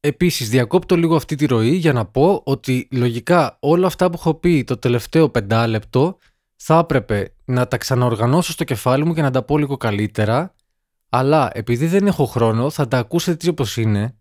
Επίσης 0.00 0.48
διακόπτω 0.48 0.96
λίγο 0.96 1.16
αυτή 1.16 1.34
τη 1.34 1.46
ροή 1.46 1.74
για 1.74 1.92
να 1.92 2.06
πω 2.06 2.42
ότι 2.44 2.88
λογικά 2.90 3.56
όλα 3.60 3.86
αυτά 3.86 4.10
που 4.10 4.16
έχω 4.18 4.34
πει 4.34 4.64
το 4.64 4.76
τελευταίο 4.76 5.28
πεντάλεπτο 5.28 6.18
θα 6.56 6.78
έπρεπε 6.78 7.34
να 7.44 7.68
τα 7.68 7.76
ξαναοργανώσω 7.76 8.52
στο 8.52 8.64
κεφάλι 8.64 9.04
μου 9.04 9.14
και 9.14 9.22
να 9.22 9.30
τα 9.30 9.42
πω 9.42 9.58
λίγο 9.58 9.76
καλύτερα 9.76 10.54
αλλά 11.08 11.50
επειδή 11.52 11.86
δεν 11.86 12.06
έχω 12.06 12.24
χρόνο 12.24 12.70
θα 12.70 12.88
τα 12.88 12.98
ακούσετε 12.98 13.30
έτσι 13.32 13.48
όπως 13.48 13.76
είναι. 13.76 14.16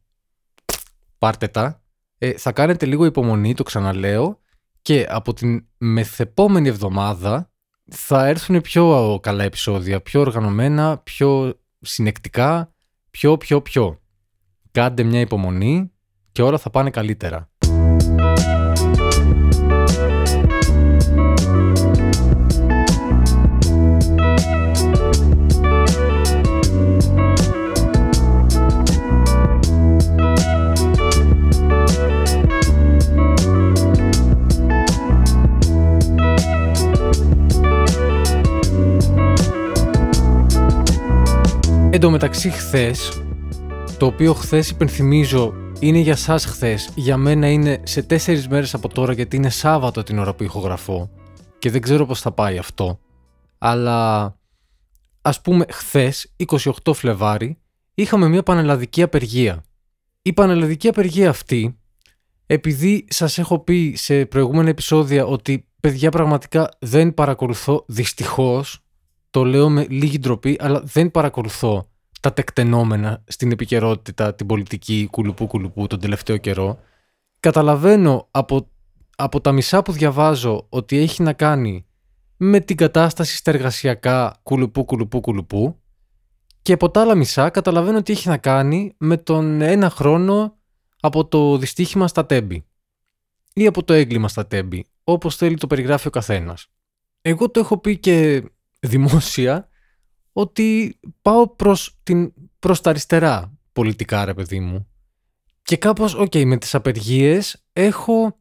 Πάρτε 1.18 1.48
τα. 1.48 1.82
Ε, 2.18 2.32
θα 2.32 2.52
κάνετε 2.52 2.86
λίγο 2.86 3.06
υπομονή 3.06 3.54
το 3.54 3.64
ξαναλέω. 3.64 4.40
Και 4.82 5.06
από 5.10 5.34
την 5.34 5.66
μεθεπόμενη 5.78 6.68
εβδομάδα 6.68 7.52
θα 7.90 8.26
έρθουν 8.28 8.62
πιο 8.62 9.20
καλά 9.22 9.44
επεισόδια 9.44 10.02
πιο 10.02 10.20
οργανωμένα, 10.20 10.98
πιο 10.98 11.60
συνεκτικά 11.82 12.72
πιο 13.18 13.38
πιο 13.38 13.62
πιο. 13.62 14.00
Κάντε 14.72 15.04
μια 15.04 15.20
υπομονή 15.20 15.92
και 16.32 16.42
όλα 16.42 16.58
θα 16.58 16.70
πάνε 16.70 16.90
καλύτερα. 16.90 17.50
Εν 41.98 42.04
τω 42.04 42.12
μεταξύ 42.12 42.50
χθες 42.50 43.24
το 43.98 44.06
οποίο 44.06 44.34
χθες 44.34 44.70
υπενθυμίζω 44.70 45.54
είναι 45.80 45.98
για 45.98 46.16
σας 46.16 46.46
χθες, 46.46 46.90
για 46.96 47.18
μένα 47.18 47.50
είναι 47.50 47.82
σε 47.84 48.02
τέσσερις 48.02 48.48
μέρες 48.48 48.74
από 48.74 48.88
τώρα 48.88 49.14
γιατί 49.14 49.36
είναι 49.36 49.50
Σάββατο 49.50 50.04
την 50.04 50.20
ώρα 50.20 50.34
που 50.34 50.44
ηχογραφώ 50.44 51.10
και 51.60 51.72
δεν 51.72 51.82
ξέρω 51.82 52.06
πώς 52.06 52.22
θα 52.22 52.32
πάει 52.32 52.58
αυτό. 52.58 53.00
Αλλά 53.58 54.26
ας 55.22 55.42
πούμε 55.42 55.66
χθες, 55.70 56.34
28 56.46 56.94
Φλεβάρι, 56.94 57.58
είχαμε 57.94 58.28
μια 58.28 58.44
πανελλαδική 58.44 59.02
απεργία. 59.02 59.64
Η 60.22 60.34
πανελλαδική 60.34 60.88
απεργία 60.88 61.30
αυτή, 61.30 61.80
επειδή 62.46 63.06
σας 63.10 63.38
έχω 63.38 63.60
πει 63.60 63.94
σε 63.96 64.26
προηγούμενα 64.26 64.70
επεισόδια 64.70 65.26
ότι 65.26 65.68
παιδιά 65.80 66.12
πραγματικά 66.12 66.70
δεν 66.80 67.14
παρακολουθώ, 67.14 67.86
δυστυχώς, 67.88 68.87
το 69.38 69.46
λέω 69.46 69.70
με 69.70 69.86
λίγη 69.90 70.20
ντροπή, 70.20 70.58
αλλά 70.60 70.82
δεν 70.84 71.12
παρακολουθώ 71.12 71.90
τα 72.22 72.34
τεκτενόμενα 72.34 73.24
στην 73.28 73.52
επικαιρότητα 73.52 74.36
την 74.36 74.46
πολιτική 74.46 75.08
κουλουπού 75.12 75.48
κουλουπού 75.48 75.88
τον 75.88 76.00
τελευταίο 76.00 76.38
καιρό. 76.38 76.80
Καταλαβαίνω 77.40 78.28
από, 78.32 78.70
από 79.16 79.42
τα 79.42 79.52
μισά 79.52 79.82
που 79.82 79.92
διαβάζω 79.92 80.66
ότι 80.70 80.98
έχει 80.98 81.24
να 81.24 81.34
κάνει 81.34 81.86
με 82.38 82.60
την 82.60 82.78
κατάσταση 82.78 83.36
στα 83.36 83.52
εργασιακά 83.52 84.40
κουλουπού 84.44 84.86
κουλουπού 84.86 85.20
κουλουπού 85.20 85.80
και 86.62 86.74
από 86.74 86.90
τα 86.90 87.02
άλλα 87.02 87.16
μισά 87.16 87.50
καταλαβαίνω 87.50 87.98
ότι 87.98 88.12
έχει 88.12 88.28
να 88.28 88.38
κάνει 88.38 88.94
με 88.98 89.18
τον 89.18 89.62
ένα 89.62 89.90
χρόνο 89.90 90.58
από 91.00 91.26
το 91.26 91.58
δυστύχημα 91.58 92.08
στα 92.08 92.26
τέμπη 92.26 92.66
ή 93.54 93.68
από 93.68 93.84
το 93.84 93.94
έγκλημα 93.94 94.28
στα 94.28 94.48
τέμπη, 94.48 94.86
όπως 95.04 95.36
θέλει 95.36 95.58
το 95.58 95.68
περιγράφει 95.68 96.08
ο 96.08 96.12
καθένας. 96.12 96.68
Εγώ 97.22 97.50
το 97.50 97.60
έχω 97.60 97.78
πει 97.78 97.98
και 97.98 98.44
δημόσια 98.80 99.70
ότι 100.32 101.00
πάω 101.22 101.48
προς, 101.48 102.00
την, 102.04 102.34
προς 102.60 102.82
τα 102.82 102.90
αριστερά 102.90 103.58
πολιτικά 103.74 104.26
ρε 104.26 104.34
παιδί 104.34 104.60
μου. 104.60 104.88
Και 105.62 105.78
κάπως, 105.78 106.14
OK, 106.14 106.32
okay, 106.32 106.46
με 106.46 106.58
τις 106.58 106.76
απεργίες 106.76 107.66
έχω 107.74 108.40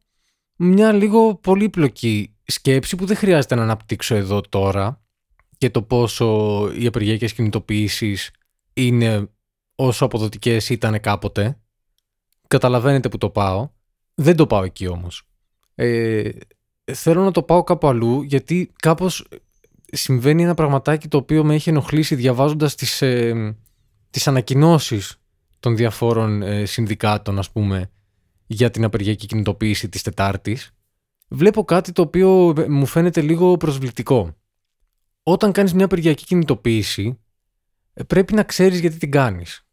μια 0.55 0.91
λίγο 0.91 1.35
πολύπλοκη 1.35 2.35
σκέψη 2.43 2.95
που 2.95 3.05
δεν 3.05 3.15
χρειάζεται 3.15 3.55
να 3.55 3.61
αναπτύξω 3.61 4.15
εδώ 4.15 4.41
τώρα 4.41 5.01
και 5.57 5.69
το 5.69 5.81
πόσο 5.81 6.69
οι 6.79 6.85
απεργιακές 6.85 7.33
κινητοποιήσεις 7.33 8.31
είναι 8.73 9.29
όσο 9.75 10.05
αποδοτικές 10.05 10.69
ήταν 10.69 10.99
κάποτε. 10.99 11.59
Καταλαβαίνετε 12.47 13.09
που 13.09 13.17
το 13.17 13.29
πάω. 13.29 13.69
Δεν 14.13 14.35
το 14.35 14.47
πάω 14.47 14.63
εκεί 14.63 14.87
όμως. 14.87 15.27
Ε, 15.75 16.29
θέλω 16.83 17.23
να 17.23 17.31
το 17.31 17.43
πάω 17.43 17.63
κάπου 17.63 17.87
αλλού 17.87 18.21
γιατί 18.21 18.71
κάπως 18.79 19.27
συμβαίνει 19.91 20.43
ένα 20.43 20.53
πραγματάκι 20.53 21.07
το 21.07 21.17
οποίο 21.17 21.43
με 21.43 21.53
έχει 21.53 21.69
ενοχλήσει 21.69 22.15
διαβάζοντας 22.15 22.75
τις, 22.75 23.01
ε, 23.01 23.55
τις 24.09 24.27
ανακοινώσεις 24.27 25.21
των 25.59 25.75
διαφόρων 25.75 26.41
ε, 26.41 26.65
συνδικάτων 26.65 27.39
ας 27.39 27.51
πούμε 27.51 27.89
για 28.47 28.69
την 28.69 28.83
απεργιακή 28.83 29.25
κινητοποίηση 29.25 29.89
της 29.89 30.01
Τετάρτης 30.01 30.71
βλέπω 31.27 31.63
κάτι 31.63 31.91
το 31.91 32.01
οποίο 32.01 32.53
ε, 32.57 32.67
μου 32.67 32.85
φαίνεται 32.85 33.21
λίγο 33.21 33.57
προσβλητικό. 33.57 34.35
Όταν 35.23 35.51
κάνεις 35.51 35.73
μια 35.73 35.85
απεργιακή 35.85 36.25
κινητοποίηση 36.25 37.19
ε, 37.93 38.03
πρέπει 38.03 38.33
να 38.33 38.43
ξέρεις 38.43 38.79
γιατί 38.79 38.97
την 38.97 39.11
κάνεις. 39.11 39.65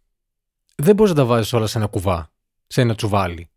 Δεν 0.77 0.95
μπορείς 0.95 1.13
να 1.13 1.19
τα 1.19 1.25
βάζεις 1.25 1.53
όλα 1.53 1.67
σε 1.67 1.79
ένα 1.79 1.87
κουβά, 1.87 2.33
σε 2.67 2.81
ένα 2.81 2.95
τσουβάλι. 2.95 3.49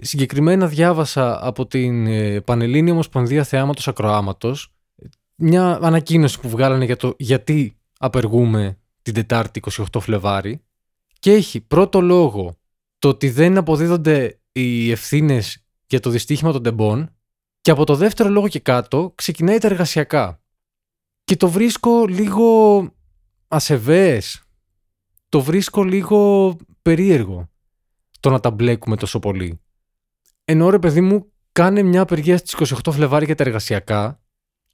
Συγκεκριμένα 0.00 0.66
διάβασα 0.66 1.46
από 1.46 1.66
την 1.66 2.06
Πανελλήνια 2.44 2.92
Ομοσπονδία 2.92 3.44
Θεάματος 3.44 3.88
Ακροάματος 3.88 4.75
μια 5.36 5.78
ανακοίνωση 5.82 6.40
που 6.40 6.48
βγάλανε 6.48 6.84
για 6.84 6.96
το 6.96 7.14
γιατί 7.18 7.78
απεργούμε 7.98 8.78
την 9.02 9.14
Τετάρτη 9.14 9.62
28 9.70 10.00
Φλεβάρι 10.00 10.64
και 11.18 11.32
έχει 11.32 11.60
πρώτο 11.60 12.00
λόγο 12.00 12.56
το 12.98 13.08
ότι 13.08 13.30
δεν 13.30 13.56
αποδίδονται 13.56 14.40
οι 14.52 14.90
ευθύνες 14.90 15.64
για 15.86 16.00
το 16.00 16.10
δυστύχημα 16.10 16.52
των 16.52 16.62
τεμπών 16.62 17.16
και 17.60 17.70
από 17.70 17.84
το 17.84 17.94
δεύτερο 17.94 18.28
λόγο 18.28 18.48
και 18.48 18.60
κάτω 18.60 19.12
ξεκινάει 19.14 19.58
τα 19.58 19.66
εργασιακά. 19.66 20.42
Και 21.24 21.36
το 21.36 21.48
βρίσκω 21.48 22.06
λίγο 22.06 22.90
ασεβές, 23.48 24.44
το 25.28 25.40
βρίσκω 25.40 25.84
λίγο 25.84 26.52
περίεργο 26.82 27.50
το 28.20 28.30
να 28.30 28.40
τα 28.40 28.50
μπλέκουμε 28.50 28.96
τόσο 28.96 29.18
πολύ. 29.18 29.60
Ενώ 30.44 30.70
ρε 30.70 30.78
παιδί 30.78 31.00
μου 31.00 31.32
κάνε 31.52 31.82
μια 31.82 32.00
απεργία 32.00 32.36
στις 32.36 32.72
28 32.84 32.92
Φλεβάρι 32.92 33.24
για 33.24 33.34
τα 33.34 33.44
εργασιακά 33.44 34.20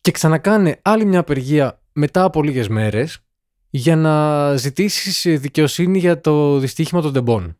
και 0.02 0.10
ξανακάνε 0.10 0.80
άλλη 0.82 1.04
μια 1.04 1.18
απεργία 1.18 1.82
μετά 1.92 2.24
από 2.24 2.42
λίγες 2.42 2.68
μέρες 2.68 3.18
για 3.70 3.96
να 3.96 4.56
ζητήσεις 4.56 5.40
δικαιοσύνη 5.40 5.98
για 5.98 6.20
το 6.20 6.58
δυστύχημα 6.58 7.00
των 7.00 7.12
τεμπών. 7.12 7.58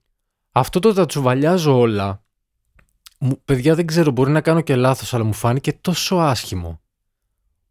Αυτό 0.52 0.78
το 0.78 0.92
τα 0.92 1.07
τσουβαλιάζω 1.07 1.78
όλα. 1.78 2.24
Παιδιά 3.44 3.74
δεν 3.74 3.87
ξέρω, 3.87 4.11
μπορεί 4.11 4.31
να 4.31 4.40
κάνω 4.40 4.61
και 4.61 4.76
λάθος, 4.76 5.14
αλλά 5.14 5.24
μου 5.24 5.33
φάνηκε 5.33 5.72
τόσο 5.72 6.16
άσχημο. 6.16 6.81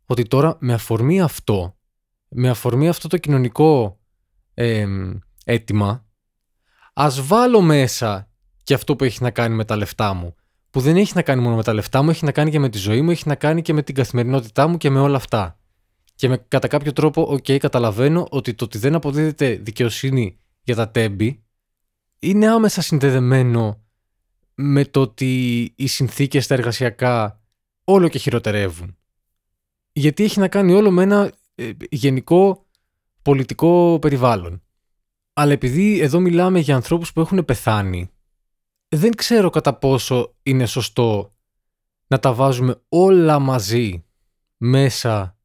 Ότι 0.06 0.24
τώρα 0.24 0.58
με 0.60 0.74
αφορμή 0.74 1.22
αυτό, 1.22 1.78
με 2.28 2.50
αφορμή 2.50 2.90
αυτό 2.90 3.08
το 3.08 3.18
κοινωνικό 3.18 4.00
ε, 4.54 4.86
αίτημα, 5.46 6.06
ας 6.94 7.22
βάλω 7.22 7.62
μέσα 7.62 8.30
και 8.64 8.74
αυτό 8.74 8.96
που 8.96 9.04
έχει 9.04 9.24
να 9.24 9.32
κάνει 9.32 9.56
με 9.56 9.66
τα 9.66 9.76
λεφτά 9.76 10.14
μου 10.14 10.36
που 10.72 10.80
δεν 10.80 10.98
έχει 10.98 11.12
να 11.16 11.22
κάνει 11.22 11.42
μόνο 11.42 11.56
με 11.56 11.64
τα 11.64 11.74
λεφτά 11.74 12.02
μου, 12.02 12.10
έχει 12.10 12.26
να 12.26 12.32
κάνει 12.32 12.52
και 12.52 12.60
με 12.60 12.70
τη 12.70 12.78
ζωή 12.78 13.02
μου, 13.02 13.12
έχει 13.12 13.28
να 13.28 13.36
κάνει 13.36 13.62
και 13.62 13.74
με 13.74 13.84
την 13.84 13.96
καθημερινότητά 13.96 14.68
μου 14.68 14.78
και 14.78 14.90
με 14.90 15.00
όλα 15.00 15.16
αυτά. 15.16 15.60
Και 16.16 16.28
με, 16.28 16.46
κατά 16.48 16.68
κάποιο 16.68 16.94
τρόπο, 16.94 17.22
OK, 17.22 17.44
okay, 17.48 17.58
καταλαβαίνω 17.58 18.28
ότι 18.30 18.54
το 18.54 18.64
ότι 18.64 18.78
δεν 18.78 18.96
αποδίδεται 18.96 19.60
δικαιοσύνη 19.62 20.40
για 20.62 20.76
τα 20.76 20.90
Τέμπη 20.90 21.44
είναι 22.20 22.48
άμεσα 22.48 22.82
συνδεδεμένο 22.82 23.84
με 24.56 24.86
το 24.86 25.02
ότι 25.02 25.64
οι 25.76 25.88
συνθήκες 25.88 26.44
στα 26.44 26.54
εργασιακά 26.54 27.42
όλο 27.84 28.08
και 28.08 28.18
χειροτερεύουν. 28.18 28.98
Γιατί 29.92 30.24
έχει 30.24 30.40
να 30.40 30.48
κάνει 30.48 30.74
όλο 30.74 30.92
με 30.92 31.04
ένα 31.04 31.32
ε, 31.56 31.72
γενικό 31.90 32.66
πολιτικό 33.22 33.98
περιβάλλον. 34.02 34.62
Αλλά 35.34 35.52
επειδή 35.52 36.00
εδώ 36.00 36.20
μιλάμε 36.20 36.60
για 36.60 36.76
ανθρώπους 36.76 37.14
που 37.14 37.20
έχουν 37.20 37.46
πεθάνει 37.46 38.12
δεν 38.96 39.16
ξέρω 39.16 39.50
κατά 39.50 39.74
πόσο 39.74 40.36
είναι 40.44 40.66
σωστό 40.66 41.34
να 42.08 42.20
τα 42.20 42.34
βάζουμε 42.34 42.82
όλα 42.90 43.40
μαζί 43.40 44.06
μέσα 44.58 45.38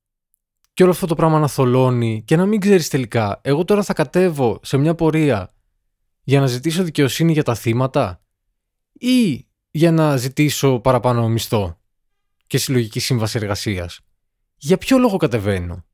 και 0.72 0.82
όλο 0.82 0.92
αυτό 0.92 1.06
το 1.06 1.14
πράγμα 1.14 1.38
να 1.38 1.48
θολώνει 1.48 2.22
και 2.24 2.36
να 2.36 2.46
μην 2.46 2.60
ξέρεις 2.60 2.88
τελικά 2.88 3.40
εγώ 3.42 3.64
τώρα 3.64 3.82
θα 3.82 3.92
κατέβω 3.92 4.60
σε 4.62 4.76
μια 4.76 4.94
πορεία 4.94 5.50
για 6.22 6.40
να 6.40 6.46
ζητήσω 6.46 6.82
δικαιοσύνη 6.82 7.32
για 7.32 7.42
τα 7.42 7.54
θύματα 7.54 8.20
ή 8.92 9.46
για 9.70 9.92
να 9.92 10.16
ζητήσω 10.16 10.80
παραπάνω 10.80 11.28
μισθό 11.28 11.78
και 12.46 12.58
συλλογική 12.58 13.00
σύμβαση 13.00 13.38
εργασίας. 13.38 14.00
Για 14.56 14.78
ποιο 14.78 14.98
λόγο 14.98 15.16
κατεβαίνω; 15.16 15.84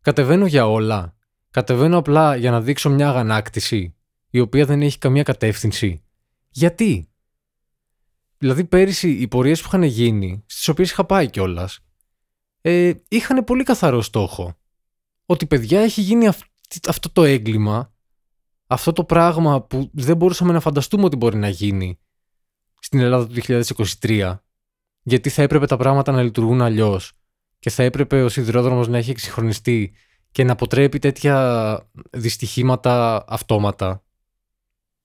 Κατεβαίνω 0.00 0.46
για 0.46 0.66
όλα. 0.68 1.16
Κατεβαίνω 1.50 1.98
απλά 1.98 2.36
για 2.36 2.50
να 2.50 2.60
δείξω 2.60 2.90
μια 2.90 3.08
αγανάκτηση, 3.08 3.94
η 4.30 4.40
οποία 4.40 4.64
δεν 4.64 4.82
έχει 4.82 4.98
καμία 4.98 5.22
κατεύθυνση. 5.22 6.05
Γιατί; 6.56 7.08
Δηλαδή 8.38 8.64
πέρυσι 8.64 9.10
οι 9.10 9.28
πορείες 9.28 9.60
που 9.60 9.66
είχαν 9.66 9.82
γίνει, 9.82 10.44
στις 10.46 10.68
οποίες 10.68 10.90
είχα 10.90 11.04
πάει 11.04 11.30
κιόλας, 11.30 11.78
ε, 12.60 12.92
είχαν 13.08 13.44
πολύ 13.44 13.62
καθαρό 13.62 14.02
στόχο. 14.02 14.56
Ότι 15.26 15.46
παιδιά 15.46 15.80
έχει 15.80 16.00
γίνει 16.00 16.26
αυτό 16.88 17.10
το 17.12 17.24
έγκλημα, 17.24 17.92
αυτό 18.66 18.92
το 18.92 19.04
πράγμα 19.04 19.62
που 19.62 19.90
δεν 19.92 20.16
μπορούσαμε 20.16 20.52
να 20.52 20.60
φανταστούμε 20.60 21.04
ότι 21.04 21.16
μπορεί 21.16 21.36
να 21.36 21.48
γίνει 21.48 21.98
στην 22.80 23.00
Ελλάδα 23.00 23.26
του 23.26 23.32
2023, 23.32 24.42
γιατί 25.02 25.28
θα 25.30 25.42
έπρεπε 25.42 25.66
τα 25.66 25.76
πράγματα 25.76 26.12
να 26.12 26.22
λειτουργούν 26.22 26.62
αλλιώς 26.62 27.12
και 27.58 27.70
θα 27.70 27.82
έπρεπε 27.82 28.22
ο 28.22 28.28
σιδηρόδρομος 28.28 28.88
να 28.88 28.98
έχει 28.98 29.10
εξυγχρονιστεί 29.10 29.92
και 30.30 30.44
να 30.44 30.52
αποτρέπει 30.52 30.98
τέτοια 30.98 31.90
δυστυχήματα 32.10 33.24
αυτόματα. 33.28 34.05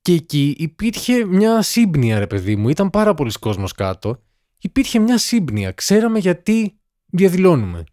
Και 0.02 0.14
εκεί 0.14 0.56
υπήρχε 0.58 1.26
μια 1.26 1.62
σύμπνοια, 1.62 2.20
ρε 2.20 2.28
παιδί 2.28 2.56
μου. 2.56 2.70
Ήταν 2.70 2.90
πάρα 2.90 3.14
πολλοί 3.14 3.32
κόσμος 3.40 3.72
κάτω. 3.72 4.24
Υπήρχε 4.62 5.00
μια 5.00 5.18
σύμπνοια. 5.18 5.72
Ξέραμε 5.72 6.20
γιατί 6.20 6.80
διαδηλώνουμε. 7.06 7.84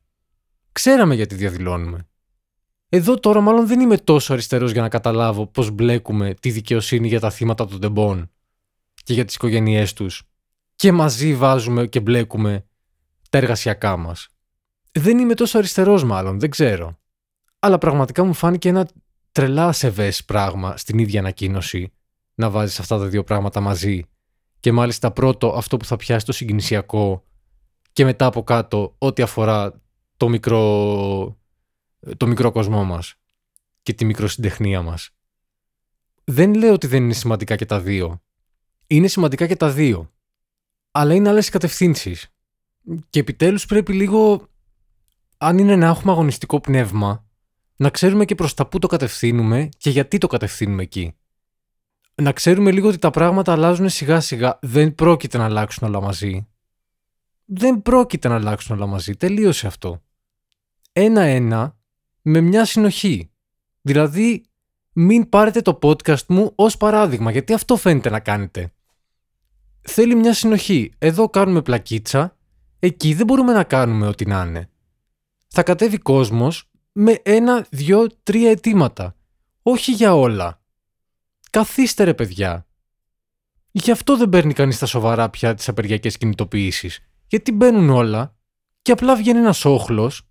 Ξέραμε 0.73 1.14
γιατί 1.14 1.35
διαδηλώνουμε. 1.35 2.09
Εδώ 2.88 3.14
τώρα 3.14 3.40
μάλλον 3.40 3.66
δεν 3.66 3.81
είμαι 3.81 3.97
τόσο 3.99 4.33
αριστερός 4.33 4.73
για 4.73 4.83
να 4.83 4.88
καταλάβω 4.88 5.47
πώς 5.47 5.71
μπλέκουμε 5.71 6.35
τη 6.35 6.51
δικαιοσύνη 6.51 7.09
για 7.09 7.21
τα 7.21 7.31
θύματα 7.31 7.66
των 7.66 7.81
τεμπών 7.81 8.31
και 8.94 9.12
για 9.12 9.25
τις 9.25 9.35
οικογένειές 9.35 9.92
τους 9.92 10.23
και 10.75 10.92
μαζί 10.92 11.35
βάζουμε 11.35 11.87
και 11.87 12.01
μπλέκουμε 12.01 12.66
τα 13.31 13.38
εργασιακά 13.38 13.97
μας. 13.97 14.29
Δεν 14.92 15.18
είμαι 15.18 15.35
τόσο 15.35 15.59
αριστερός 15.59 16.05
μάλλον, 16.05 16.40
δεν 16.40 16.51
ξέρω. 16.51 16.99
Αλλά 17.59 17.79
πραγματικά 17.79 18.25
μου 18.25 18.35
φάνηκε 18.35 18.68
ένα 18.68 18.88
τρελά 19.33 19.73
σεβές 19.73 20.25
πράγμα 20.25 20.77
στην 20.77 20.99
ίδια 20.99 21.21
ανακοίνωση 21.21 21.92
να 22.38 22.51
βάζεις 22.51 22.81
αυτά 22.81 22.98
τα 22.98 23.07
δύο 23.07 23.24
πράγματα 23.24 23.61
μαζί 23.61 24.05
και 24.61 24.72
μάλιστα 24.72 25.11
πρώτο 25.11 25.53
αυτό 25.53 25.77
που 25.77 25.85
θα 25.85 25.96
πιάσει 25.96 26.27
το 26.27 26.33
συγκινησιακό 26.33 27.24
και 27.92 28.05
μετά 28.05 28.27
από 28.27 28.42
κάτω 28.42 28.94
ό,τι 28.98 29.22
αφορά 29.22 29.81
το 30.16 30.29
μικρό, 30.29 31.38
το 32.16 32.27
μικρό 32.27 32.53
κοσμό 32.53 32.85
μας 32.85 33.14
και 33.83 33.92
τη 33.92 34.05
μικροσυντεχνία 34.05 34.83
μας. 34.83 35.11
Δεν 36.24 36.55
λέω 36.55 36.72
ότι 36.72 36.87
δεν 36.87 37.03
είναι 37.03 37.12
σημαντικά 37.12 37.57
και 37.57 37.66
τα 37.66 37.81
δύο. 37.81 38.22
Είναι 38.87 39.07
σημαντικά 39.07 39.46
και 39.46 39.57
τα 39.57 39.70
δύο. 39.70 40.12
Αλλά 40.90 41.14
είναι 41.14 41.29
άλλες 41.29 41.48
κατευθύνσεις. 41.48 42.35
Και 43.11 43.20
επιτέλους 43.20 43.66
πρέπει 43.66 43.92
λίγο, 43.92 44.48
αν 45.37 45.59
είναι 45.59 45.77
να 45.77 45.87
έχουμε 45.87 46.12
αγωνιστικό 46.12 46.61
πνεύμα, 46.61 47.27
να 47.77 47.90
ξέρουμε 47.90 48.24
και 48.24 48.35
προς 48.35 48.55
τα 48.55 48.66
πού 48.66 48.79
το 48.79 48.87
κατευθύνουμε 48.87 49.68
και 49.79 49.90
γιατί 49.90 50.18
το 50.18 50.27
κατευθύνουμε 50.27 50.83
εκεί. 50.83 51.16
Να 52.22 52.33
ξέρουμε 52.33 52.70
λίγο 52.70 52.88
ότι 52.88 52.98
τα 52.98 53.11
πράγματα 53.11 53.52
αλλάζουν 53.52 53.88
σιγά 53.88 54.20
σιγά. 54.20 54.59
Δεν 54.62 54.94
πρόκειται 54.94 55.38
να 55.38 55.44
αλλάξουν 55.44 55.88
όλα 55.88 56.00
μαζί. 56.00 56.46
Δεν 57.44 57.83
πρόκειται 57.83 58.28
να 58.28 58.35
αλλάξουν 58.35 58.76
όλα 58.76 58.87
μαζί. 58.87 59.16
Τελείωσε 59.16 59.66
αυτό. 59.66 60.02
Ένα-ένα 60.92 61.76
με 62.22 62.40
μια 62.40 62.64
συνοχή. 62.64 63.31
Δηλαδή, 63.83 64.44
μην 64.92 65.28
πάρετε 65.28 65.61
το 65.61 65.78
podcast 65.83 66.26
μου 66.26 66.52
ως 66.54 66.76
παράδειγμα, 66.76 67.31
γιατί 67.31 67.52
αυτό 67.52 67.76
φαίνεται 67.76 68.11
να 68.11 68.20
κάνετε. 68.20 68.72
Θέλει 69.81 70.14
μια 70.14 70.35
συνοχή. 70.35 70.92
Εδώ 70.98 71.28
κάνουμε 71.28 71.62
πλακίτσα, 71.62 72.37
εκεί 72.78 73.14
δεν 73.14 73.26
μπορούμε 73.26 73.52
να 73.52 73.64
κάνουμε 73.64 74.07
ό,τι 74.07 74.26
να 74.26 74.44
είναι. 74.44 74.70
Θα 75.48 75.62
κατέβει 75.62 75.98
κόσμος 75.98 76.70
με 76.92 77.20
ένα, 77.22 77.66
δυο, 77.70 78.07
τρία 78.22 78.50
αιτήματα. 78.50 79.16
Όχι 79.62 79.92
για 79.92 80.14
όλα. 80.14 80.58
Καθίστε 81.50 82.04
ρε 82.04 82.14
παιδιά. 82.14 82.66
Γι' 83.70 83.90
αυτό 83.90 84.16
δεν 84.16 84.28
παίρνει 84.28 84.52
κανείς 84.52 84.76
στα 84.76 84.87
σοβαρά 84.87 85.30
πια 85.30 85.54
τις 85.54 85.68
απεργιακές 85.68 86.18
κινητοποιήσεις. 86.18 87.00
Γιατί 87.26 87.52
μπαίνουν 87.52 87.90
όλα 87.90 88.37
και 88.82 88.92
απλά 88.92 89.16
βγαίνει 89.16 89.38
ένας 89.38 89.64
όχλος. 89.64 90.28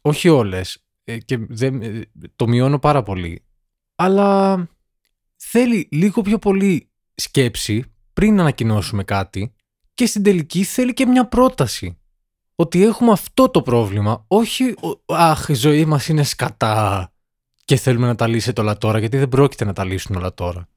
Όχι 0.00 0.28
όλες. 0.28 0.84
Ε, 1.04 1.18
και 1.18 1.38
δεν, 1.48 1.82
ε, 1.82 2.10
το 2.36 2.48
μειώνω 2.48 2.78
πάρα 2.78 3.02
πολύ. 3.02 3.44
Αλλά 3.94 4.68
θέλει 5.36 5.88
λίγο 5.90 6.22
πιο 6.22 6.38
πολύ 6.38 6.90
σκέψη 7.14 7.84
πριν 8.12 8.40
ανακοινώσουμε 8.40 9.04
κάτι 9.04 9.54
και 9.94 10.06
στην 10.06 10.22
τελική 10.22 10.64
θέλει 10.64 10.94
και 10.94 11.06
μια 11.06 11.28
πρόταση 11.28 11.98
ότι 12.54 12.84
έχουμε 12.84 13.12
αυτό 13.12 13.48
το 13.48 13.62
πρόβλημα, 13.62 14.24
όχι 14.28 14.74
«Αχ, 15.06 15.48
η 15.48 15.54
ζωή 15.54 15.84
μας 15.84 16.08
είναι 16.08 16.22
σκατά 16.22 17.12
και 17.68 17.76
θέλουμε 17.76 18.06
να 18.06 18.14
τα 18.14 18.26
λύσετε 18.26 18.60
όλα 18.60 18.78
τώρα», 18.78 18.98
γιατί 18.98 19.16
δεν 19.16 19.28
πρόκειται 19.28 19.64
να 19.64 19.72
τα 19.72 19.84
λύσουν 19.84 20.16
όλα 20.16 20.34
τώρα. 20.34 20.68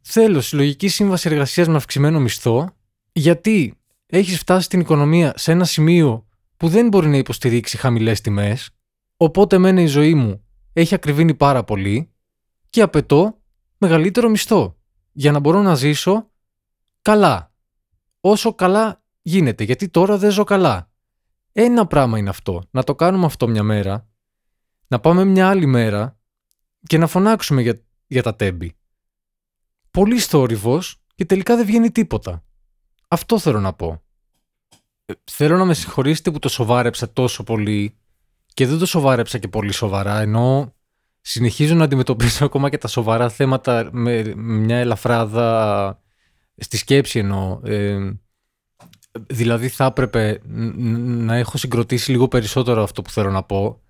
Θέλω 0.00 0.40
συλλογική 0.40 0.88
σύμβαση 0.88 1.28
εργασίας 1.28 1.68
με 1.68 1.76
αυξημένο 1.76 2.20
μισθό, 2.20 2.74
γιατί 3.12 3.74
έχεις 4.06 4.38
φτάσει 4.38 4.68
την 4.68 4.80
οικονομία 4.80 5.32
σε 5.36 5.52
ένα 5.52 5.64
σημείο 5.64 6.26
που 6.56 6.68
δεν 6.68 6.88
μπορεί 6.88 7.08
να 7.08 7.16
υποστηρίξει 7.16 7.76
χαμηλές 7.76 8.20
τιμές, 8.20 8.70
οπότε 9.16 9.56
εμένα 9.56 9.80
η 9.80 9.86
ζωή 9.86 10.14
μου 10.14 10.44
έχει 10.72 10.94
ακριβήνει 10.94 11.34
πάρα 11.34 11.64
πολύ 11.64 12.12
και 12.70 12.82
απαιτώ 12.82 13.38
μεγαλύτερο 13.78 14.28
μισθό 14.28 14.76
για 15.12 15.32
να 15.32 15.38
μπορώ 15.38 15.62
να 15.62 15.74
ζήσω 15.74 16.30
καλά. 17.02 17.52
Όσο 18.20 18.54
καλά 18.54 19.02
γίνεται, 19.22 19.64
γιατί 19.64 19.88
τώρα 19.88 20.18
δεν 20.18 20.30
ζω 20.30 20.44
καλά. 20.44 20.90
Ένα 21.52 21.86
πράγμα 21.86 22.18
είναι 22.18 22.28
αυτό. 22.28 22.62
Να 22.70 22.82
το 22.82 22.94
κάνουμε 22.94 23.24
αυτό 23.24 23.48
μια 23.48 23.62
μέρα, 23.62 24.08
να 24.86 25.00
πάμε 25.00 25.24
μια 25.24 25.48
άλλη 25.48 25.66
μέρα 25.66 26.16
και 26.86 26.98
να 26.98 27.06
φωνάξουμε 27.06 27.62
για, 27.62 27.82
για 28.06 28.22
τα 28.22 28.36
τέμπη. 28.36 28.76
Πολύ 29.90 30.18
θόρυβος 30.18 31.02
και 31.14 31.24
τελικά 31.24 31.56
δεν 31.56 31.66
βγαίνει 31.66 31.90
τίποτα. 31.90 32.44
Αυτό 33.08 33.38
θέλω 33.38 33.60
να 33.60 33.72
πω. 33.72 34.02
Ε, 35.04 35.12
θέλω 35.30 35.56
να 35.56 35.64
με 35.64 35.74
συγχωρήσετε 35.74 36.30
που 36.30 36.38
το 36.38 36.48
σοβάρεψα 36.48 37.12
τόσο 37.12 37.42
πολύ 37.42 37.96
και 38.54 38.66
δεν 38.66 38.78
το 38.78 38.86
σοβάρεψα 38.86 39.38
και 39.38 39.48
πολύ 39.48 39.72
σοβαρά, 39.72 40.20
ενώ 40.20 40.74
συνεχίζω 41.20 41.74
να 41.74 41.84
αντιμετωπίσω 41.84 42.44
ακόμα 42.48 42.70
και 42.70 42.78
τα 42.78 42.88
σοβαρά 42.88 43.28
θέματα 43.28 43.88
με, 43.92 44.34
μια 44.34 44.76
ελαφράδα 44.76 46.00
στη 46.56 46.76
σκέψη 46.76 47.18
εννοώ. 47.18 47.60
Ε, 47.64 48.12
Δηλαδή 49.26 49.68
θα 49.68 49.84
έπρεπε 49.84 50.40
να 50.44 51.36
έχω 51.36 51.58
συγκροτήσει 51.58 52.10
λίγο 52.10 52.28
περισσότερο 52.28 52.82
αυτό 52.82 53.02
που 53.02 53.10
θέλω 53.10 53.30
να 53.30 53.42
πω. 53.42 53.82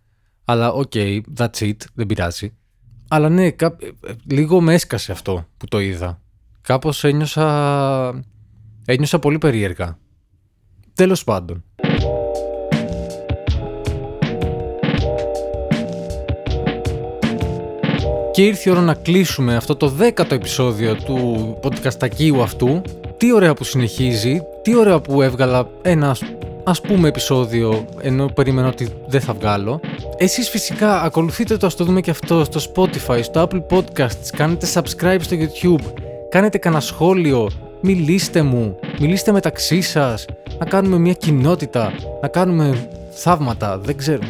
Αλλά 0.45 0.73
OK, 0.73 0.91
okay, 0.95 1.21
that's 1.37 1.59
it, 1.59 1.77
δεν 1.95 2.07
πειράζει. 2.07 2.57
Αλλά 3.15 3.29
ναι, 3.29 3.49
λίγο 4.31 4.61
με 4.61 4.75
έσκασε 4.75 5.13
αυτό 5.13 5.47
που 5.57 5.67
το 5.67 5.81
είδα. 5.81 6.21
Κάπως 6.63 7.05
ένιωσα... 7.05 8.25
Ένιωσα 8.85 9.19
πολύ 9.19 9.39
περίεργα. 9.39 9.99
Τέλος 10.95 11.25
πάντων. 11.25 11.65
Και 18.33 18.45
ήρθε 18.45 18.69
η 18.69 18.73
ώρα 18.73 18.81
να 18.81 18.95
κλείσουμε 18.95 19.57
αυτό 19.57 19.77
το 19.77 19.89
δέκατο 19.89 20.35
επεισόδιο 20.35 20.95
του 20.97 21.59
podcastακίου 21.63 22.41
αυτού 22.43 22.83
τι 23.17 23.33
ωραία 23.33 23.55
που 23.55 23.65
συνεχίζει, 23.65 24.41
τι 24.63 24.77
ωραία 24.77 25.01
που 25.01 25.23
έβγαλα 25.23 25.69
ένα 25.83 26.17
ας 26.65 26.81
πούμε 26.81 27.09
επεισόδιο 27.09 27.85
ενώ 28.01 28.27
περίμενα 28.27 28.69
ότι 28.69 28.89
δεν 29.07 29.21
θα 29.21 29.33
βγάλω. 29.33 29.81
Εσείς 30.17 30.49
φυσικά 30.49 31.03
ακολουθείτε 31.03 31.57
το, 31.57 31.67
ας 31.67 31.75
το 31.75 31.85
δούμε 31.85 32.01
και 32.01 32.11
αυτό, 32.11 32.45
στο 32.45 32.61
Spotify, 32.75 33.21
στο 33.23 33.49
Apple 33.49 33.63
Podcasts, 33.71 34.29
κάνετε 34.37 34.67
subscribe 34.75 35.19
στο 35.21 35.37
YouTube, 35.37 35.93
κάνετε 36.29 36.59
κανένα 36.59 36.83
σχόλιο, 36.83 37.51
μιλήστε 37.81 38.43
μου, 38.43 38.77
μιλήστε 39.01 39.33
μεταξύ 39.33 39.81
σας, 39.81 40.25
να 40.59 40.67
κάνουμε 40.67 40.99
μια 40.99 41.13
κοινότητα, 41.13 41.93
να 42.23 42.29
κάνουμε 42.29 42.89
θαύματα, 43.11 43.79
δεν 43.79 43.97
ξέρω, 43.97 44.23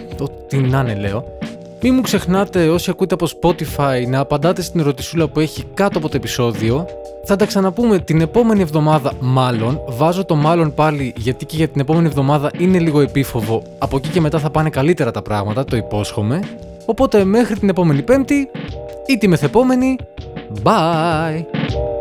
τι 0.49 0.57
να 0.57 0.81
είναι 0.81 0.95
λέω. 0.95 1.25
Μην 1.85 1.95
μου 1.95 2.01
ξεχνάτε 2.01 2.69
όσοι 2.69 2.91
ακούτε 2.91 3.15
από 3.15 3.27
Spotify 3.27 4.07
να 4.09 4.19
απαντάτε 4.19 4.63
στην 4.63 4.81
ερωτησούλα 4.81 5.29
που 5.29 5.41
έχει 5.41 5.65
κάτω 5.75 5.99
από 5.99 6.09
το 6.09 6.17
επεισόδιο. 6.17 6.87
Θα 7.25 7.37
τα 7.37 7.47
ξαναπούμε 7.47 7.99
την 7.99 8.21
επόμενη 8.21 8.61
εβδομάδα 8.61 9.13
μάλλον. 9.21 9.81
Βάζω 9.89 10.25
το 10.25 10.35
μάλλον 10.35 10.75
πάλι 10.75 11.13
γιατί 11.17 11.47
και 11.47 11.57
για 11.57 11.69
την 11.69 11.81
επόμενη 11.81 12.07
εβδομάδα 12.07 12.51
είναι 12.59 12.79
λίγο 12.79 13.01
επίφοβο. 13.01 13.63
Από 13.79 13.97
εκεί 13.97 14.09
και 14.09 14.21
μετά 14.21 14.39
θα 14.39 14.51
πάνε 14.51 14.71
καλύτερα 14.71 15.11
τα 15.11 15.23
πράγματα, 15.23 15.65
το 15.65 15.77
υπόσχομαι. 15.77 16.41
Οπότε 16.85 17.25
μέχρι 17.25 17.59
την 17.59 17.69
επόμενη 17.69 18.03
πέμπτη 18.03 18.51
ή 19.07 19.19
τη 19.19 19.29
μεθεπόμενη, 19.29 19.97
bye! 20.63 21.92